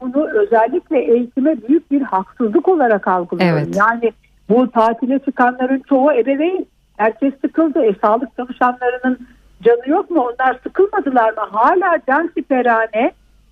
bunu 0.02 0.28
özellikle 0.28 1.00
eğitime 1.00 1.56
büyük 1.68 1.92
bir 1.92 2.02
haksızlık 2.02 2.68
olarak 2.68 3.08
algılıyorum. 3.08 3.58
Evet. 3.58 3.78
Yani 3.78 4.12
bu 4.50 4.72
tatile 4.72 5.20
çıkanların 5.20 5.82
çoğu 5.90 6.12
ebeveyn. 6.12 6.66
Herkes 6.98 7.34
sıkıldı. 7.42 7.86
E, 7.86 7.96
sağlık 8.02 8.36
çalışanlarının 8.38 9.20
canı 9.64 9.90
yok 9.90 10.12
mu? 10.12 10.22
Onlar 10.22 10.60
sıkılmadılar 10.64 11.30
mı? 11.30 11.44
Hala 11.52 12.00
can 12.08 12.30
siperhane 12.34 13.12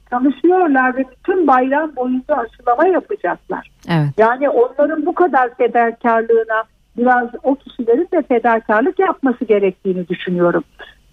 çalışıyorlar 0.09 0.97
ve 0.97 1.05
bütün 1.11 1.47
bayram 1.47 1.95
boyunca 1.95 2.35
aşılama 2.35 2.87
yapacaklar. 2.87 3.71
Evet. 3.89 4.09
Yani 4.17 4.49
onların 4.49 5.05
bu 5.05 5.15
kadar 5.15 5.55
fedakarlığına 5.55 6.63
biraz 6.97 7.29
o 7.43 7.55
kişilerin 7.55 8.07
de 8.13 8.21
fedakarlık 8.21 8.99
yapması 8.99 9.45
gerektiğini 9.45 10.07
düşünüyorum. 10.07 10.63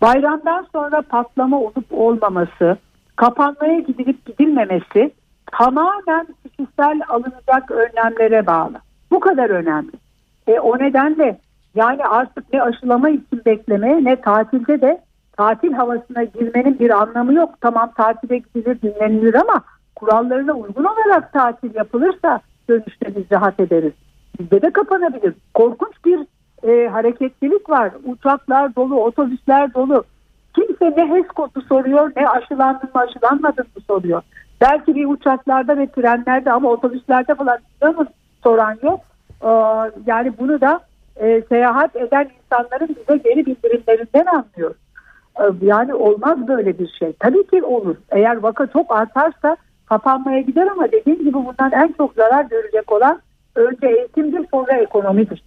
Bayramdan 0.02 0.66
sonra 0.72 1.02
patlama 1.02 1.60
olup 1.60 1.86
olmaması, 1.90 2.76
kapanmaya 3.16 3.80
gidilip 3.80 4.26
gidilmemesi 4.26 5.10
tamamen 5.52 6.26
kişisel 6.44 7.00
alınacak 7.08 7.70
önlemlere 7.70 8.46
bağlı. 8.46 8.74
Bu 9.10 9.20
kadar 9.20 9.50
önemli. 9.50 9.92
E, 10.46 10.60
o 10.60 10.78
nedenle 10.78 11.38
yani 11.74 12.04
artık 12.04 12.52
ne 12.52 12.62
aşılama 12.62 13.10
için 13.10 13.42
beklemeye 13.46 14.04
ne 14.04 14.20
tatilde 14.20 14.80
de 14.80 15.00
tatil 15.36 15.72
havasına 15.72 16.24
girmenin 16.24 16.78
bir 16.78 16.90
anlamı 16.90 17.34
yok. 17.34 17.54
Tamam 17.60 17.92
tatile 17.96 18.38
gidilir 18.38 18.82
dinlenilir 18.82 19.34
ama 19.34 19.62
kurallarına 19.96 20.52
uygun 20.52 20.84
olarak 20.84 21.32
tatil 21.32 21.74
yapılırsa 21.74 22.40
dönüşte 22.68 23.16
biz 23.16 23.32
rahat 23.32 23.60
ederiz. 23.60 23.92
Bizde 24.38 24.62
de 24.62 24.70
kapanabilir. 24.70 25.34
Korkunç 25.54 26.04
bir 26.04 26.20
e, 26.62 26.88
hareketlilik 26.88 27.70
var. 27.70 27.92
Uçaklar 28.04 28.76
dolu, 28.76 29.00
otobüsler 29.00 29.74
dolu. 29.74 30.04
Kimse 30.54 30.90
ne 30.96 31.10
HES 31.10 31.28
kodu 31.28 31.62
soruyor 31.68 32.12
ne 32.16 32.28
aşılandın 32.28 32.90
mı 32.94 33.00
aşılanmadın 33.00 33.66
mı 33.76 33.82
soruyor. 33.86 34.22
Belki 34.60 34.94
bir 34.94 35.06
uçaklarda 35.06 35.78
ve 35.78 35.86
trenlerde 35.86 36.52
ama 36.52 36.70
otobüslerde 36.70 37.34
falan 37.34 37.58
soran 38.42 38.78
yok. 38.82 39.00
Ee, 39.42 39.48
yani 40.06 40.32
bunu 40.38 40.60
da 40.60 40.80
e, 41.16 41.42
seyahat 41.48 41.96
eden 41.96 42.30
insanların 42.44 42.88
bize 42.88 43.16
geri 43.16 43.46
bildirimlerinden 43.46 44.26
anlıyoruz. 44.26 44.76
Ee, 45.40 45.66
yani 45.66 45.94
olmaz 45.94 46.48
böyle 46.48 46.78
bir 46.78 46.88
şey. 46.98 47.12
Tabii 47.12 47.46
ki 47.46 47.62
olur. 47.62 47.96
Eğer 48.10 48.36
vaka 48.36 48.66
çok 48.66 48.96
artarsa 48.96 49.56
kapanmaya 49.86 50.40
gider 50.40 50.66
ama 50.66 50.92
dediğim 50.92 51.18
gibi 51.18 51.34
bundan 51.34 51.72
en 51.72 51.92
çok 51.92 52.14
zarar 52.14 52.44
görecek 52.44 52.92
olan 52.92 53.20
önce 53.54 53.86
eğitimdir 53.86 54.46
sonra 54.50 54.72
ekonomidir. 54.72 55.42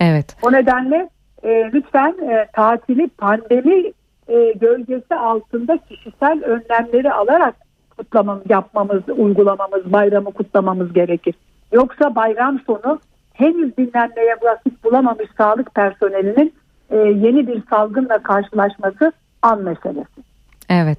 Evet. 0.00 0.36
O 0.42 0.52
nedenle 0.52 1.08
e, 1.42 1.70
lütfen 1.72 2.14
e, 2.22 2.46
tatili 2.52 3.08
pandemi 3.08 3.92
e, 4.28 4.52
gölgesi 4.52 5.14
altında 5.14 5.78
kişisel 5.78 6.44
önlemleri 6.44 7.12
alarak 7.12 7.54
kutlamamız, 7.96 8.42
yapmamız, 8.48 9.02
uygulamamız, 9.16 9.92
bayramı 9.92 10.32
kutlamamız 10.32 10.92
gerekir. 10.92 11.34
Yoksa 11.72 12.14
bayram 12.14 12.60
sonu 12.66 13.00
henüz 13.32 13.76
dinlenmeye 13.76 14.36
vakit 14.42 14.84
bulamamış 14.84 15.28
sağlık 15.38 15.74
personelinin 15.74 16.54
e, 16.90 16.96
yeni 16.96 17.46
bir 17.46 17.62
salgınla 17.70 18.18
karşılaşması 18.22 19.12
an 19.42 19.62
meselesi. 19.62 20.22
Evet. 20.68 20.98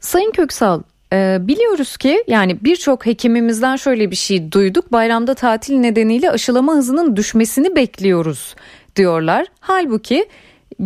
Sayın 0.00 0.30
Köksal 0.30 0.82
e, 1.12 1.38
biliyoruz 1.40 1.96
ki 1.96 2.24
yani 2.26 2.64
birçok 2.64 3.06
hekimimizden 3.06 3.76
şöyle 3.76 4.10
bir 4.10 4.16
şey 4.16 4.52
duyduk. 4.52 4.92
Bayramda 4.92 5.34
tatil 5.34 5.78
nedeniyle 5.78 6.30
aşılama 6.30 6.72
hızının 6.72 7.16
düşmesini 7.16 7.76
bekliyoruz 7.76 8.56
diyorlar. 8.96 9.46
Halbuki 9.60 10.24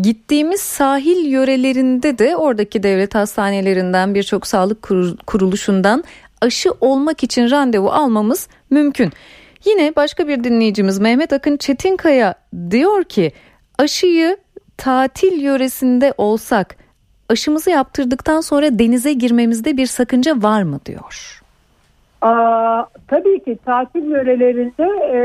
gittiğimiz 0.02 0.60
sahil 0.60 1.26
yörelerinde 1.26 2.18
de 2.18 2.36
oradaki 2.36 2.82
devlet 2.82 3.14
hastanelerinden 3.14 4.14
birçok 4.14 4.46
sağlık 4.46 4.88
kuruluşundan 5.26 6.04
aşı 6.40 6.70
olmak 6.80 7.22
için 7.22 7.50
randevu 7.50 7.88
almamız 7.88 8.48
mümkün. 8.70 9.12
Yine 9.64 9.96
başka 9.96 10.28
bir 10.28 10.44
dinleyicimiz 10.44 10.98
Mehmet 10.98 11.32
Akın 11.32 11.56
Çetinkaya 11.56 12.34
diyor 12.70 13.04
ki 13.04 13.32
aşıyı 13.78 14.36
tatil 14.76 15.40
yöresinde 15.40 16.14
olsak 16.18 16.76
aşımızı 17.28 17.70
yaptırdıktan 17.70 18.40
sonra 18.40 18.78
denize 18.78 19.12
girmemizde 19.12 19.76
bir 19.76 19.86
sakınca 19.86 20.42
var 20.42 20.62
mı 20.62 20.80
diyor. 20.86 21.42
Aa, 22.22 22.84
tabii 23.08 23.44
ki 23.44 23.58
tatil 23.64 24.04
yörelerinde 24.04 24.84
e, 25.12 25.18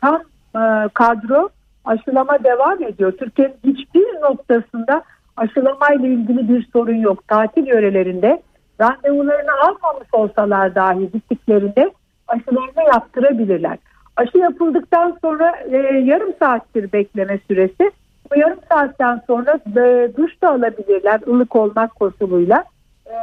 tam 0.00 0.22
e, 0.54 0.88
kadro 0.94 1.48
aşılama 1.86 2.44
devam 2.44 2.82
ediyor. 2.82 3.12
Türkiye'nin 3.12 3.56
hiçbir 3.64 4.20
noktasında 4.20 5.02
aşılamayla 5.36 6.08
ilgili 6.08 6.48
bir 6.48 6.68
sorun 6.72 6.96
yok. 6.96 7.28
Tatil 7.28 7.66
yörelerinde 7.66 8.42
randevularını 8.80 9.52
almamış 9.62 10.08
olsalar 10.12 10.74
dahi 10.74 11.10
gittiklerinde 11.12 11.90
aşılarını 12.28 12.84
yaptırabilirler. 12.94 13.78
Aşı 14.16 14.38
yapıldıktan 14.38 15.18
sonra 15.22 15.54
e, 15.70 15.76
yarım 16.04 16.32
saattir 16.38 16.92
bekleme 16.92 17.38
süresi. 17.48 17.90
Bu 18.30 18.38
yarım 18.38 18.58
saatten 18.68 19.22
sonra 19.26 19.60
e, 19.76 20.10
duş 20.16 20.42
da 20.42 20.50
alabilirler 20.50 21.20
ılık 21.26 21.56
olmak 21.56 21.94
koşuluyla. 21.94 22.64
E, 23.06 23.14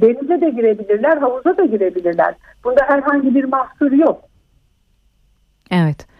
denize 0.00 0.40
de 0.40 0.50
girebilirler, 0.50 1.16
havuza 1.16 1.56
da 1.56 1.64
girebilirler. 1.64 2.34
Bunda 2.64 2.80
herhangi 2.86 3.34
bir 3.34 3.44
mahsur 3.44 3.92
yok. 3.92 4.20
Evet. 5.70 6.13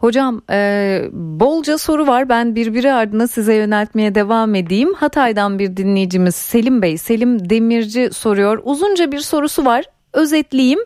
Hocam 0.00 0.42
e, 0.50 1.00
bolca 1.12 1.78
soru 1.78 2.06
var 2.06 2.28
ben 2.28 2.54
birbiri 2.54 2.92
ardına 2.92 3.26
size 3.26 3.54
yöneltmeye 3.54 4.14
devam 4.14 4.54
edeyim. 4.54 4.94
Hatay'dan 4.94 5.58
bir 5.58 5.76
dinleyicimiz 5.76 6.34
Selim 6.34 6.82
Bey, 6.82 6.98
Selim 6.98 7.50
Demirci 7.50 8.10
soruyor. 8.12 8.60
Uzunca 8.64 9.12
bir 9.12 9.18
sorusu 9.18 9.64
var 9.64 9.84
özetleyeyim. 10.12 10.80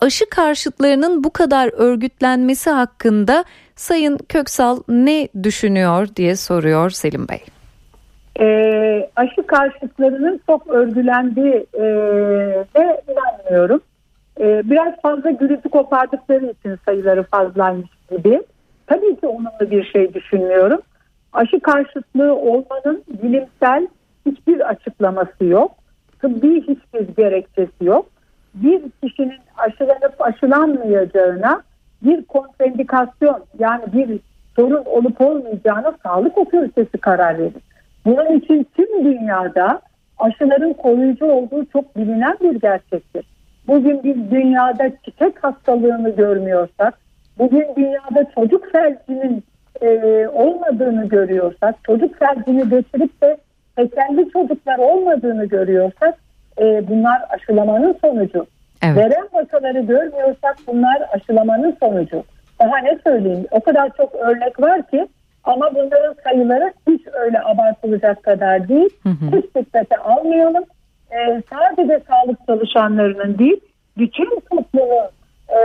Aşı 0.00 0.30
karşıtlarının 0.30 1.24
bu 1.24 1.30
kadar 1.30 1.70
örgütlenmesi 1.76 2.70
hakkında 2.70 3.44
Sayın 3.76 4.18
Köksal 4.28 4.82
ne 4.88 5.28
düşünüyor 5.42 6.08
diye 6.16 6.36
soruyor 6.36 6.90
Selim 6.90 7.26
Bey. 7.28 7.44
E, 8.40 9.10
aşı 9.16 9.46
karşıtlarının 9.46 10.40
çok 10.46 10.66
örgülendiği 10.66 11.66
e, 11.74 11.82
de 12.76 13.02
inanmıyorum. 13.08 13.80
E, 14.40 14.62
biraz 14.70 15.00
fazla 15.02 15.30
gürültü 15.30 15.68
kopardıkları 15.68 16.46
için 16.46 16.78
sayıları 16.84 17.22
fazlaymış 17.22 17.90
gibi. 18.10 18.42
Tabii 18.86 19.16
ki 19.16 19.26
olumlu 19.26 19.70
bir 19.70 19.84
şey 19.84 20.14
düşünmüyorum. 20.14 20.80
Aşı 21.32 21.60
karşıtlığı 21.60 22.34
olmanın 22.34 23.04
bilimsel 23.22 23.88
hiçbir 24.26 24.68
açıklaması 24.68 25.44
yok. 25.44 25.70
Tıbbi 26.20 26.60
hiçbir 26.60 27.16
gerekçesi 27.16 27.84
yok. 27.84 28.06
Bir 28.54 28.82
kişinin 29.02 29.38
aşılanıp 29.56 30.14
aşılanmayacağına 30.18 31.62
bir 32.02 32.24
kontraindikasyon 32.24 33.44
yani 33.58 33.82
bir 33.92 34.20
sorun 34.56 34.84
olup 34.84 35.20
olmayacağına 35.20 35.94
sağlık 36.02 36.38
otoritesi 36.38 36.98
karar 36.98 37.38
verir. 37.38 37.62
Bunun 38.04 38.38
için 38.38 38.66
tüm 38.76 39.04
dünyada 39.04 39.80
aşıların 40.18 40.72
koruyucu 40.72 41.26
olduğu 41.26 41.64
çok 41.72 41.96
bilinen 41.96 42.36
bir 42.40 42.60
gerçektir. 42.60 43.24
Bugün 43.68 44.04
biz 44.04 44.30
dünyada 44.30 44.90
çiçek 45.04 45.44
hastalığını 45.44 46.10
görmüyorsak, 46.10 46.98
bugün 47.38 47.66
dünyada 47.76 48.30
çocuk 48.34 48.72
felcinin 48.72 49.44
e, 49.80 49.88
olmadığını 50.28 51.08
görüyorsak, 51.08 51.74
çocuk 51.84 52.18
felcini 52.18 52.68
geçirip 52.68 53.22
de 53.22 53.36
tekelli 53.76 54.30
çocuklar 54.32 54.78
olmadığını 54.78 55.44
görüyorsak, 55.44 56.14
e, 56.60 56.88
bunlar 56.88 57.22
aşılamanın 57.30 57.96
sonucu. 58.04 58.46
Evet. 58.82 58.96
Veren 58.96 59.28
vakaları 59.32 59.80
görmüyorsak 59.80 60.56
bunlar 60.66 61.02
aşılamanın 61.12 61.76
sonucu. 61.80 62.24
Daha 62.60 62.78
ne 62.78 62.98
söyleyeyim 63.04 63.46
o 63.50 63.60
kadar 63.60 63.90
çok 63.96 64.14
örnek 64.14 64.60
var 64.60 64.82
ki 64.90 65.08
ama 65.44 65.74
bunların 65.74 66.14
sayıları 66.24 66.72
hiç 66.88 67.02
öyle 67.12 67.40
abartılacak 67.40 68.22
kadar 68.22 68.68
değil. 68.68 68.90
Hı 69.02 69.08
hı. 69.08 69.36
Hiç 69.36 69.54
dikkate 69.54 69.96
almayalım. 69.96 70.64
Ee, 71.12 71.42
sadece 71.50 72.00
sağlık 72.08 72.46
çalışanlarının 72.46 73.38
değil 73.38 73.60
bütün 73.98 74.40
toplumun 74.50 75.08
e, 75.48 75.58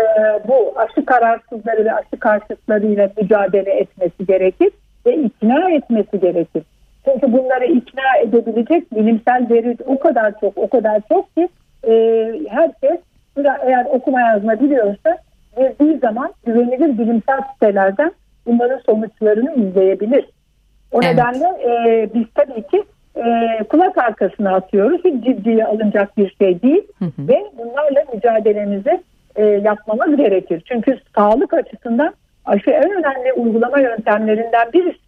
bu 0.48 0.74
aşı 0.80 1.06
kararsızları 1.06 1.86
ve 1.86 1.94
aşı 1.94 2.20
karşıtlarıyla 2.20 3.10
mücadele 3.18 3.72
etmesi 3.72 4.26
gerekir 4.26 4.72
ve 5.06 5.16
ikna 5.16 5.72
etmesi 5.72 6.20
gerekir. 6.20 6.64
Çünkü 7.06 7.34
bunları 7.34 7.66
ikna 7.66 8.18
edebilecek 8.24 8.96
bilimsel 8.96 9.48
veri 9.50 9.78
o 9.86 10.00
kadar 10.00 10.40
çok 10.40 10.58
o 10.58 10.70
kadar 10.70 11.02
çok 11.10 11.36
ki 11.36 11.48
e, 11.88 11.94
herkes 12.50 13.00
eğer 13.66 13.86
okuma 13.86 14.22
yazma 14.22 14.60
biliyorsa 14.60 15.18
girdiği 15.58 15.98
zaman 15.98 16.34
güvenilir 16.46 16.98
bilimsel 16.98 17.42
sitelerden 17.54 18.12
bunların 18.46 18.80
sonuçlarını 18.86 19.56
izleyebilir. 19.56 20.26
O 20.92 21.00
evet. 21.04 21.16
nedenle 21.16 21.48
e, 21.48 22.10
biz 22.14 22.26
tabii 22.36 22.68
ki 22.68 22.84
e, 23.16 23.64
kulak 23.64 23.98
arkasına 23.98 24.56
atıyoruz. 24.56 25.02
Hiç 25.06 25.26
ciddiye 25.26 25.66
alınacak 25.66 26.18
bir 26.18 26.36
şey 26.42 26.62
değil. 26.62 26.84
Hı 27.00 27.06
hı. 27.06 27.28
Ve 27.28 27.44
bunlarla 27.58 28.06
mücadelemizi 28.14 29.04
e, 29.36 29.46
yapmamız 29.46 30.18
gerekir. 30.18 30.64
Çünkü 30.68 31.00
sağlık 31.16 31.54
açısından 31.54 32.14
aşı 32.46 32.70
en 32.70 32.92
önemli 32.92 33.34
uygulama 33.34 33.80
yöntemlerinden 33.80 34.74
birisi. 34.74 35.00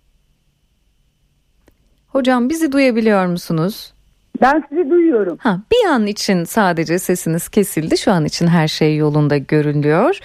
Hocam 2.07 2.49
bizi 2.49 2.71
duyabiliyor 2.71 3.25
musunuz? 3.25 3.93
Ben 4.41 4.63
sizi 4.69 4.89
duyuyorum. 4.89 5.37
Ha, 5.41 5.59
bir 5.71 5.89
an 5.89 6.07
için 6.07 6.43
sadece 6.43 6.99
sesiniz 6.99 7.49
kesildi. 7.49 7.97
Şu 7.97 8.11
an 8.11 8.25
için 8.25 8.47
her 8.47 8.67
şey 8.67 8.97
yolunda 8.97 9.37
görünüyor. 9.37 10.19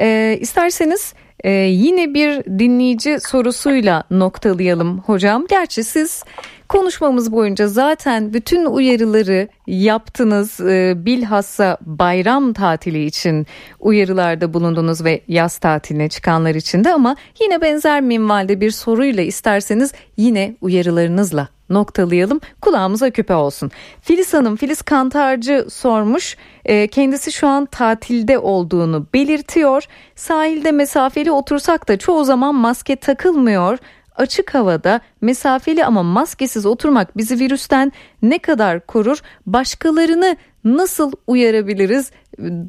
Ee, 0.00 0.36
isterseniz 0.40 1.14
ee, 1.44 1.50
yine 1.50 2.14
bir 2.14 2.44
dinleyici 2.58 3.20
sorusuyla 3.20 4.04
noktalayalım 4.10 4.98
hocam. 4.98 5.46
Gerçi 5.46 5.84
siz 5.84 6.24
konuşmamız 6.70 7.32
boyunca 7.32 7.68
zaten 7.68 8.32
bütün 8.34 8.66
uyarıları 8.66 9.48
yaptınız. 9.66 10.60
Ee, 10.60 10.94
bilhassa 10.96 11.78
bayram 11.80 12.52
tatili 12.52 13.04
için 13.04 13.46
uyarılarda 13.80 14.54
bulundunuz 14.54 15.04
ve 15.04 15.20
yaz 15.28 15.58
tatiline 15.58 16.08
çıkanlar 16.08 16.54
için 16.54 16.84
de 16.84 16.92
ama 16.92 17.16
yine 17.40 17.60
benzer 17.60 18.00
minvalde 18.00 18.60
bir 18.60 18.70
soruyla 18.70 19.22
isterseniz 19.22 19.92
yine 20.16 20.56
uyarılarınızla 20.60 21.48
noktalayalım. 21.70 22.40
Kulağımıza 22.60 23.10
küpe 23.10 23.34
olsun. 23.34 23.70
Filiz 24.00 24.34
Hanım, 24.34 24.56
Filiz 24.56 24.82
Kantarcı 24.82 25.66
sormuş. 25.70 26.36
E, 26.64 26.86
kendisi 26.86 27.32
şu 27.32 27.48
an 27.48 27.66
tatilde 27.66 28.38
olduğunu 28.38 29.06
belirtiyor. 29.14 29.84
Sahilde 30.14 30.72
mesafeli 30.72 31.32
otursak 31.32 31.88
da 31.88 31.98
çoğu 31.98 32.24
zaman 32.24 32.54
maske 32.54 32.96
takılmıyor. 32.96 33.78
Açık 34.16 34.54
havada 34.54 35.00
mesafeli 35.20 35.84
ama 35.84 36.02
maskesiz 36.02 36.66
oturmak 36.66 37.16
bizi 37.16 37.44
virüsten 37.44 37.92
ne 38.22 38.38
kadar 38.38 38.86
korur? 38.86 39.18
Başkalarını 39.46 40.36
nasıl 40.64 41.12
uyarabiliriz? 41.26 42.12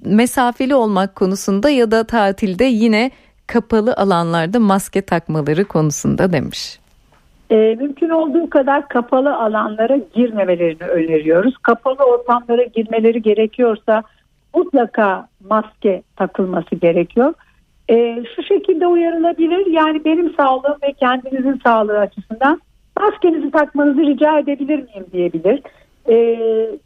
Mesafeli 0.06 0.76
olmak 0.76 1.16
konusunda 1.16 1.70
ya 1.70 1.92
da 1.92 2.04
tatilde 2.04 2.66
yine 2.66 3.12
kapalı 3.48 3.94
alanlarda 3.94 4.60
maske 4.60 5.02
takmaları 5.02 5.66
konusunda 5.66 6.34
demiş. 6.34 6.80
E, 7.52 7.56
mümkün 7.56 8.10
olduğu 8.10 8.50
kadar 8.50 8.88
kapalı 8.88 9.36
alanlara 9.36 9.98
girmemelerini 10.14 10.88
öneriyoruz. 10.88 11.58
Kapalı 11.58 12.04
ortamlara 12.04 12.64
girmeleri 12.64 13.22
gerekiyorsa 13.22 14.04
mutlaka 14.56 15.28
maske 15.50 16.04
takılması 16.16 16.76
gerekiyor. 16.76 17.34
E, 17.90 18.24
şu 18.36 18.44
şekilde 18.44 18.88
uyarılabilir 18.88 19.66
yani 19.66 20.06
benim 20.06 20.34
sağlığım 20.34 20.78
ve 20.84 20.94
kendinizin 20.94 21.62
sağlığı 21.66 22.00
açısından 22.00 22.62
maskenizi 23.00 23.52
takmanızı 23.52 24.02
rica 24.02 24.40
edebilir 24.40 24.84
miyim 24.84 25.06
diyebilir. 25.14 25.62
E, 26.10 26.38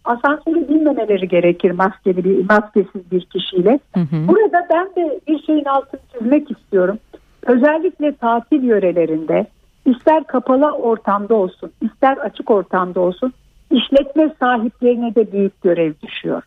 asansörü 0.05 0.69
binmemeleri 0.69 1.27
gerekir 1.27 1.71
maskeli 1.71 2.23
bir, 2.23 2.49
maskesiz 2.49 3.12
bir 3.12 3.21
kişiyle. 3.25 3.79
Hı 3.93 3.99
hı. 3.99 4.27
Burada 4.27 4.67
ben 4.73 4.86
de 4.95 5.19
bir 5.27 5.43
şeyin 5.43 5.65
altını 5.65 5.99
çizmek 6.13 6.51
istiyorum. 6.51 6.99
Özellikle 7.45 8.15
tatil 8.15 8.63
yörelerinde 8.63 9.45
ister 9.86 10.23
kapalı 10.23 10.71
ortamda 10.71 11.36
olsun, 11.36 11.71
ister 11.81 12.17
açık 12.17 12.51
ortamda 12.51 12.99
olsun 12.99 13.34
işletme 13.71 14.34
sahiplerine 14.39 15.15
de 15.15 15.31
büyük 15.31 15.62
görev 15.62 15.93
düşüyor. 16.03 16.41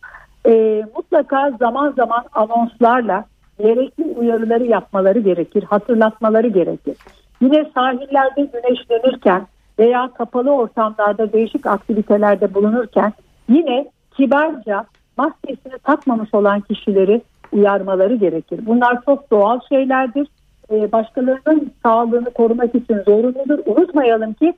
E, 0.46 0.82
mutlaka 0.96 1.50
zaman 1.50 1.92
zaman 1.96 2.24
anonslarla 2.32 3.24
gerekli 3.58 4.04
uyarıları 4.04 4.64
yapmaları 4.64 5.18
gerekir, 5.18 5.62
hatırlatmaları 5.62 6.48
gerekir. 6.48 6.96
Yine 7.40 7.70
sahillerde 7.74 8.48
güneşlenirken 8.52 9.46
veya 9.78 10.10
kapalı 10.18 10.50
ortamlarda 10.50 11.32
değişik 11.32 11.66
aktivitelerde 11.66 12.54
bulunurken 12.54 13.12
yine 13.48 13.90
kibarca 14.16 14.84
maskesini 15.16 15.78
takmamış 15.82 16.34
olan 16.34 16.60
kişileri 16.60 17.22
uyarmaları 17.52 18.14
gerekir. 18.14 18.60
Bunlar 18.66 19.02
çok 19.04 19.30
doğal 19.30 19.60
şeylerdir 19.68 20.28
e, 20.70 20.92
başkalarının 20.92 21.72
sağlığını 21.82 22.30
korumak 22.30 22.74
için 22.74 23.02
zorunludur. 23.06 23.58
Unutmayalım 23.66 24.32
ki 24.34 24.54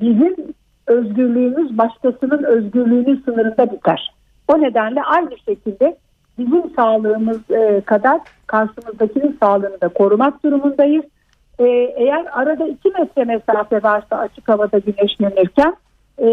bizim 0.00 0.36
özgürlüğümüz 0.86 1.78
başkasının 1.78 2.42
özgürlüğünün 2.42 3.22
sınırında 3.24 3.72
biter. 3.72 4.14
O 4.48 4.60
nedenle 4.60 5.02
aynı 5.02 5.38
şekilde 5.38 5.96
bizim 6.38 6.74
sağlığımız 6.76 7.50
e, 7.50 7.80
kadar 7.80 8.20
karşımızdakinin 8.52 9.36
sağlığını 9.40 9.80
da 9.80 9.88
korumak 9.88 10.44
durumundayız. 10.44 11.04
e, 11.58 11.64
eğer 11.96 12.26
arada 12.32 12.66
2 12.66 12.88
metre 12.88 13.24
mesafe 13.24 13.82
varsa 13.82 14.16
açık 14.16 14.48
havada 14.48 14.78
güneşlenirken 14.78 15.76
e, 16.18 16.28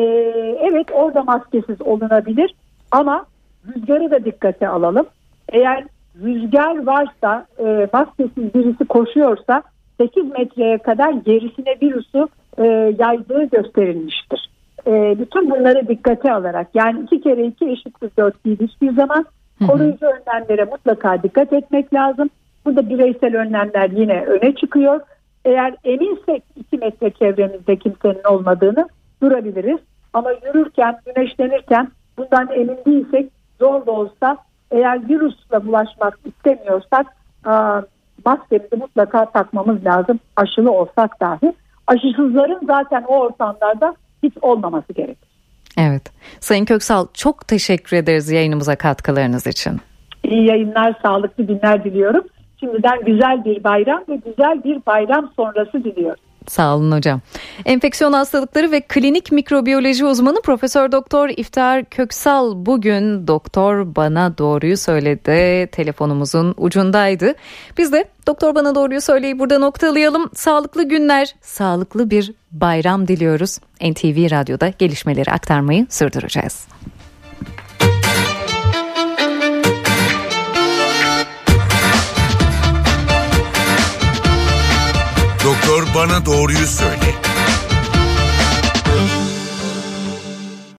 evet 0.72 0.88
orada 0.92 1.24
maskesiz 1.24 1.82
olunabilir 1.82 2.56
ama 2.92 3.26
rüzgarı 3.68 4.12
da 4.12 4.26
dikkate 4.26 4.68
alalım. 4.68 5.06
Eğer 5.50 5.84
rüzgar 6.24 6.86
varsa 6.86 7.46
e, 7.60 7.88
maskesiz 7.94 8.54
birisi 8.54 8.86
koşuyorsa 8.86 9.64
8 9.98 10.24
metreye 10.24 10.78
kadar 10.78 11.12
gerisine 11.12 11.76
virüsü 11.82 12.28
e, 12.58 12.64
yaydığı 13.00 13.44
gösterilmiştir. 13.44 14.50
E, 14.88 15.20
bütün 15.20 15.52
bunları 15.52 15.88
dikkate 15.88 16.34
alarak 16.34 16.68
yani 16.74 17.00
iki 17.04 17.22
kere 17.22 17.46
iki 17.46 17.70
eşittir 17.70 18.12
dört 18.18 18.46
değil 18.46 18.58
hiçbir 18.62 18.94
zaman 18.94 19.26
koruyucu 19.68 20.06
önlemlere 20.06 20.64
mutlaka 20.64 21.24
dikkat 21.24 21.54
etmek 21.54 21.94
lazım. 21.94 22.30
Burada 22.66 22.90
bireysel 22.90 23.36
önlemler 23.36 23.90
yine 23.90 24.26
öne 24.26 24.56
çıkıyor. 24.56 25.02
Eğer 25.46 25.76
eminsek 25.84 26.44
2 26.56 26.78
metre 26.78 27.10
çevremizde 27.12 27.76
kimsenin 27.76 28.24
olmadığını 28.30 28.90
durabiliriz. 29.22 29.80
Ama 30.14 30.32
yürürken, 30.32 31.00
güneşlenirken 31.06 31.88
bundan 32.18 32.50
emin 32.54 32.78
değilsek 32.86 33.32
zor 33.60 33.86
da 33.86 33.92
olsa 33.92 34.38
eğer 34.72 35.10
virüsle 35.10 35.66
bulaşmak 35.66 36.20
istemiyorsak 36.26 37.08
maskemizi 38.26 38.76
mutlaka 38.76 39.26
takmamız 39.26 39.86
lazım 39.86 40.20
aşılı 40.36 40.72
olsak 40.72 41.20
dahi. 41.20 41.54
Aşısızların 41.88 42.60
zaten 42.68 43.04
o 43.08 43.20
ortamlarda 43.20 43.96
hiç 44.24 44.34
olmaması 44.42 44.94
gerekir. 44.94 45.29
Evet. 45.80 46.12
Sayın 46.40 46.66
Köksal 46.66 47.08
çok 47.14 47.48
teşekkür 47.48 47.98
ederiz 47.98 48.32
yayınımıza 48.32 48.76
katkılarınız 48.76 49.48
için. 49.48 49.78
İyi 50.24 50.48
yayınlar, 50.50 50.94
sağlıklı 51.02 51.44
günler 51.44 51.84
diliyorum. 51.84 52.24
Şimdiden 52.60 53.06
güzel 53.06 53.46
bir 53.46 53.64
bayram 53.64 54.04
ve 54.10 54.16
güzel 54.16 54.64
bir 54.64 54.86
bayram 54.86 55.32
sonrası 55.36 55.84
diliyorum. 55.84 56.24
Sağ 56.48 56.76
olun 56.76 56.92
hocam. 56.92 57.22
Enfeksiyon 57.66 58.14
hastalıkları 58.14 58.72
ve 58.72 58.82
klinik 58.82 59.32
mikrobiyoloji 59.32 60.06
uzmanı 60.06 60.42
Profesör 60.42 60.92
Doktor 60.92 61.30
İftar 61.30 61.86
Köksal 61.86 62.66
bugün 62.66 63.28
doktor 63.28 63.96
bana 63.96 64.38
doğruyu 64.38 64.78
söyledi 64.78 65.68
telefonumuzun 65.72 66.56
ucundaydı. 66.58 67.34
Biz 67.78 67.94
de 67.94 68.06
doktor 68.28 68.56
bana 68.56 68.76
doğruyu 68.76 69.02
söyleyi 69.02 69.40
burada 69.40 69.60
noktalayalım. 69.60 70.30
Sağlıklı 70.34 70.84
günler, 70.84 71.36
sağlıklı 71.42 72.10
bir 72.10 72.34
bayram 72.52 73.08
diliyoruz. 73.08 73.60
NTV 73.82 74.32
Radyo'da 74.32 74.74
gelişmeleri 74.80 75.32
aktarmayı 75.32 75.88
sürdüreceğiz. 75.90 76.68
Bana 86.00 86.26
doğruyu 86.26 86.68
söyle. 86.68 87.29